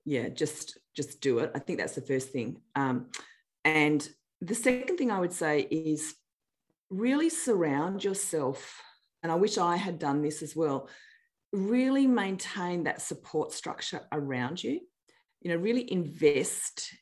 yeah, 0.05 0.29
just 0.29 0.77
just 0.95 1.19
do 1.19 1.39
it. 1.39 1.51
I 1.55 1.59
think 1.59 1.79
that's 1.79 1.95
the 1.95 2.01
first 2.01 2.29
thing. 2.29 2.61
Um, 2.75 3.07
and 3.63 4.07
the 4.39 4.55
second 4.55 4.97
thing 4.97 5.11
I 5.11 5.19
would 5.19 5.33
say 5.33 5.61
is 5.61 6.13
really 6.89 7.29
surround 7.29 8.03
yourself. 8.03 8.81
And 9.23 9.31
I 9.31 9.35
wish 9.35 9.57
I 9.57 9.75
had 9.75 9.99
done 9.99 10.21
this 10.21 10.41
as 10.41 10.55
well 10.55 10.89
really 11.51 12.05
maintain 12.05 12.83
that 12.83 13.01
support 13.01 13.53
structure 13.53 14.01
around 14.11 14.61
you 14.61 14.79
you 15.41 15.51
know 15.51 15.57
really 15.57 15.89
invest 15.91 16.93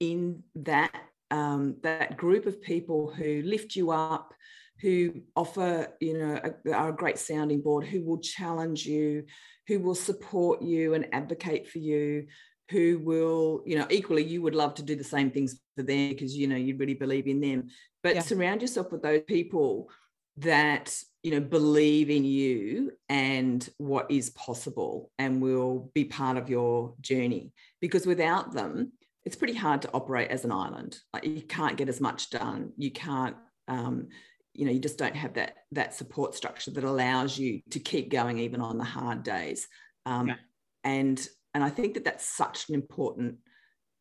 in 0.00 0.42
that 0.54 0.94
um, 1.32 1.76
that 1.82 2.16
group 2.16 2.46
of 2.46 2.62
people 2.62 3.10
who 3.10 3.42
lift 3.42 3.74
you 3.74 3.90
up 3.90 4.32
who 4.80 5.22
offer 5.34 5.88
you 6.00 6.18
know 6.18 6.40
a, 6.44 6.72
are 6.72 6.90
a 6.90 6.96
great 6.96 7.18
sounding 7.18 7.62
board 7.62 7.84
who 7.84 8.04
will 8.04 8.18
challenge 8.18 8.86
you 8.86 9.24
who 9.66 9.80
will 9.80 9.94
support 9.94 10.62
you 10.62 10.94
and 10.94 11.12
advocate 11.12 11.66
for 11.66 11.78
you 11.78 12.26
who 12.70 13.00
will 13.02 13.62
you 13.66 13.76
know 13.76 13.86
equally 13.90 14.22
you 14.22 14.42
would 14.42 14.54
love 14.54 14.74
to 14.74 14.82
do 14.82 14.94
the 14.94 15.02
same 15.02 15.30
things 15.30 15.58
for 15.74 15.82
them 15.82 16.10
because 16.10 16.36
you 16.36 16.46
know 16.46 16.56
you 16.56 16.76
really 16.76 16.94
believe 16.94 17.26
in 17.26 17.40
them 17.40 17.66
but 18.06 18.14
yeah. 18.14 18.20
surround 18.20 18.62
yourself 18.62 18.92
with 18.92 19.02
those 19.02 19.22
people 19.22 19.90
that 20.36 20.96
you 21.24 21.32
know 21.32 21.40
believe 21.40 22.08
in 22.08 22.24
you 22.24 22.92
and 23.08 23.68
what 23.78 24.08
is 24.08 24.30
possible 24.30 25.10
and 25.18 25.42
will 25.42 25.90
be 25.92 26.04
part 26.04 26.36
of 26.36 26.48
your 26.48 26.94
journey 27.00 27.52
because 27.80 28.06
without 28.06 28.52
them 28.52 28.92
it's 29.24 29.34
pretty 29.34 29.54
hard 29.54 29.82
to 29.82 29.90
operate 29.92 30.30
as 30.30 30.44
an 30.44 30.52
island 30.52 31.00
like 31.12 31.24
you 31.24 31.42
can't 31.42 31.76
get 31.76 31.88
as 31.88 32.00
much 32.00 32.30
done 32.30 32.72
you 32.76 32.92
can't 32.92 33.34
um, 33.66 34.06
you 34.54 34.64
know 34.64 34.70
you 34.70 34.78
just 34.78 34.98
don't 34.98 35.16
have 35.16 35.34
that 35.34 35.54
that 35.72 35.92
support 35.92 36.32
structure 36.32 36.70
that 36.70 36.84
allows 36.84 37.36
you 37.36 37.60
to 37.70 37.80
keep 37.80 38.08
going 38.08 38.38
even 38.38 38.60
on 38.60 38.78
the 38.78 38.84
hard 38.84 39.24
days 39.24 39.66
um, 40.04 40.28
yeah. 40.28 40.36
and 40.84 41.26
and 41.54 41.64
i 41.64 41.70
think 41.70 41.94
that 41.94 42.04
that's 42.04 42.24
such 42.24 42.68
an 42.68 42.76
important 42.76 43.38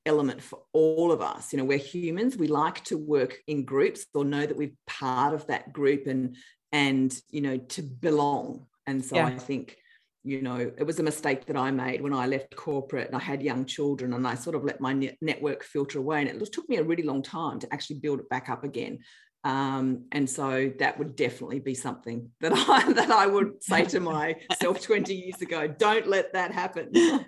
element 0.05 0.41
for 0.41 0.59
all 0.73 1.11
of 1.11 1.21
us 1.21 1.51
you 1.51 1.57
know 1.57 1.65
we're 1.65 1.77
humans 1.77 2.37
we 2.37 2.47
like 2.47 2.83
to 2.83 2.97
work 2.97 3.37
in 3.47 3.65
groups 3.65 4.05
or 4.13 4.23
know 4.23 4.45
that 4.45 4.57
we're 4.57 4.71
part 4.87 5.33
of 5.33 5.45
that 5.47 5.73
group 5.73 6.07
and 6.07 6.35
and 6.71 7.19
you 7.29 7.41
know 7.41 7.57
to 7.57 7.81
belong 7.81 8.65
and 8.87 9.03
so 9.03 9.15
yeah. 9.15 9.25
i 9.25 9.37
think 9.37 9.77
you 10.23 10.41
know 10.41 10.71
it 10.77 10.83
was 10.83 10.99
a 10.99 11.03
mistake 11.03 11.45
that 11.45 11.57
i 11.57 11.71
made 11.71 12.01
when 12.01 12.13
i 12.13 12.27
left 12.27 12.55
corporate 12.55 13.07
and 13.07 13.15
i 13.15 13.19
had 13.19 13.41
young 13.41 13.65
children 13.65 14.13
and 14.13 14.27
i 14.27 14.35
sort 14.35 14.55
of 14.55 14.63
let 14.63 14.79
my 14.79 14.93
network 15.21 15.63
filter 15.63 15.99
away 15.99 16.21
and 16.21 16.29
it 16.29 16.53
took 16.53 16.67
me 16.69 16.77
a 16.77 16.83
really 16.83 17.03
long 17.03 17.21
time 17.21 17.59
to 17.59 17.71
actually 17.73 17.97
build 17.97 18.19
it 18.19 18.29
back 18.29 18.49
up 18.49 18.63
again 18.63 18.99
um, 19.45 20.05
and 20.11 20.27
so 20.27 20.73
that 20.79 20.97
would 20.97 21.15
definitely 21.15 21.59
be 21.59 21.75
something 21.75 22.31
that 22.41 22.51
I 22.55 22.91
that 22.93 23.11
I 23.11 23.27
would 23.27 23.63
say 23.63 23.85
to 23.85 23.99
myself 24.01 24.81
20 24.81 25.13
years 25.13 25.39
ago. 25.41 25.67
Don't 25.67 26.07
let 26.07 26.33
that 26.33 26.51
happen. 26.51 26.91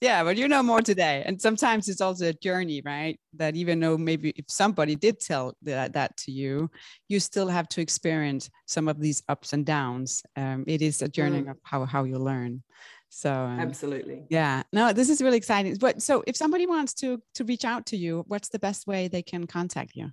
yeah 0.00 0.24
but 0.24 0.36
you 0.36 0.48
know 0.48 0.62
more 0.62 0.80
today. 0.80 1.22
And 1.26 1.40
sometimes 1.40 1.88
it's 1.88 2.00
also 2.00 2.28
a 2.28 2.32
journey 2.32 2.82
right? 2.84 3.18
That 3.34 3.54
even 3.54 3.80
though 3.80 3.98
maybe 3.98 4.32
if 4.36 4.46
somebody 4.48 4.96
did 4.96 5.20
tell 5.20 5.54
that, 5.62 5.92
that 5.92 6.16
to 6.18 6.32
you 6.32 6.70
you 7.08 7.20
still 7.20 7.48
have 7.48 7.68
to 7.68 7.80
experience 7.80 8.50
some 8.66 8.88
of 8.88 9.00
these 9.00 9.22
ups 9.28 9.52
and 9.52 9.64
downs. 9.66 10.22
Um, 10.36 10.64
it 10.66 10.82
is 10.82 11.02
a 11.02 11.08
journey 11.08 11.42
mm. 11.42 11.50
of 11.50 11.58
how, 11.62 11.84
how 11.84 12.04
you 12.04 12.18
learn. 12.18 12.62
So 13.10 13.30
um, 13.30 13.60
absolutely. 13.60 14.24
yeah. 14.30 14.62
No 14.72 14.92
this 14.92 15.10
is 15.10 15.20
really 15.20 15.36
exciting. 15.36 15.76
But 15.76 16.00
so 16.02 16.24
if 16.26 16.36
somebody 16.36 16.66
wants 16.66 16.94
to 16.94 17.22
to 17.34 17.44
reach 17.44 17.64
out 17.64 17.86
to 17.86 17.96
you 17.96 18.24
what's 18.28 18.48
the 18.48 18.58
best 18.58 18.86
way 18.86 19.08
they 19.08 19.22
can 19.22 19.46
contact 19.46 19.92
you? 19.94 20.10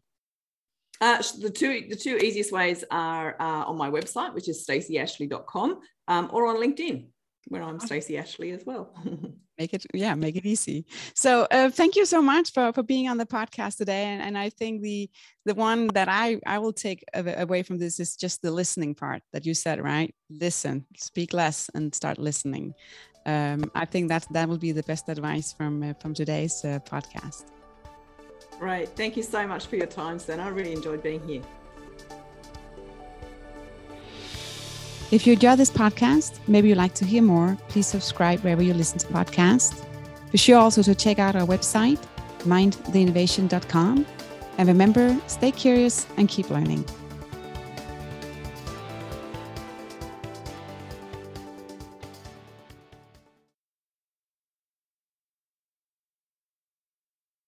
Uh, 1.02 1.22
the 1.40 1.50
two 1.50 1.86
the 1.90 1.96
two 1.96 2.18
easiest 2.18 2.52
ways 2.52 2.84
are 2.92 3.38
uh, 3.40 3.64
on 3.64 3.78
my 3.78 3.90
website, 3.90 4.34
which 4.34 4.50
is 4.50 4.66
staceyashley.com, 4.68 5.80
um, 6.10 6.30
or 6.34 6.48
on 6.48 6.58
LinkedIn 6.58 7.08
where 7.48 7.64
I'm 7.64 7.80
Stacey 7.80 8.18
Ashley 8.18 8.52
as 8.52 8.66
well. 8.66 8.94
make 9.60 9.74
it, 9.74 9.86
yeah, 9.94 10.16
make 10.16 10.36
it 10.36 10.46
easy. 10.46 10.86
So 11.16 11.48
uh, 11.52 11.70
thank 11.70 11.96
you 11.96 12.06
so 12.06 12.22
much 12.22 12.52
for, 12.54 12.72
for 12.74 12.84
being 12.84 13.10
on 13.10 13.18
the 13.18 13.26
podcast 13.26 13.78
today. 13.78 14.06
And, 14.06 14.22
and 14.22 14.38
I 14.38 14.50
think 14.50 14.82
the 14.82 15.10
the 15.46 15.56
one 15.56 15.88
that 15.88 16.08
I, 16.10 16.40
I 16.46 16.60
will 16.60 16.74
take 16.74 17.04
away 17.14 17.64
from 17.64 17.80
this 17.80 18.00
is 18.00 18.16
just 18.16 18.42
the 18.42 18.52
listening 18.52 18.94
part 18.94 19.24
that 19.34 19.46
you 19.46 19.54
said, 19.54 19.82
right? 19.82 20.14
Listen, 20.30 20.86
speak 20.96 21.34
less 21.34 21.70
and 21.74 21.96
start 21.96 22.20
listening. 22.20 22.74
Um, 23.26 23.72
I 23.74 23.86
think 23.86 24.10
that 24.10 24.28
that 24.32 24.48
will 24.48 24.58
be 24.58 24.72
the 24.72 24.84
best 24.84 25.10
advice 25.10 25.54
from 25.54 25.84
uh, 25.84 25.94
from 26.00 26.14
today's 26.14 26.64
uh, 26.64 26.80
podcast. 26.86 27.46
Right. 28.60 28.90
Thank 28.90 29.16
you 29.16 29.24
so 29.24 29.48
much 29.48 29.68
for 29.68 29.78
your 29.78 29.88
time, 29.88 30.20
Sen. 30.20 30.40
I 30.40 30.50
really 30.50 30.74
enjoyed 30.74 31.02
being 31.02 31.26
here. 31.28 31.42
If 35.12 35.26
you 35.26 35.34
enjoy 35.34 35.56
this 35.56 35.72
podcast, 35.72 36.38
maybe 36.48 36.70
you'd 36.70 36.78
like 36.78 36.94
to 36.96 37.06
hear 37.06 37.24
more, 37.24 37.58
please 37.68 37.88
subscribe 37.88 38.42
wherever 38.42 38.62
you 38.62 38.76
listen 38.76 39.00
to 39.00 39.08
podcasts. 39.08 39.84
Be 40.32 40.38
sure 40.38 40.60
also 40.60 40.84
to 40.84 40.94
check 40.94 41.18
out 41.18 41.36
our 41.36 41.48
website, 41.48 42.00
mindtheinnovation.com. 42.42 44.06
And 44.60 44.68
remember, 44.68 45.20
stay 45.26 45.52
curious 45.52 46.06
and 46.18 46.30
keep 46.30 46.52
learning. 46.52 46.86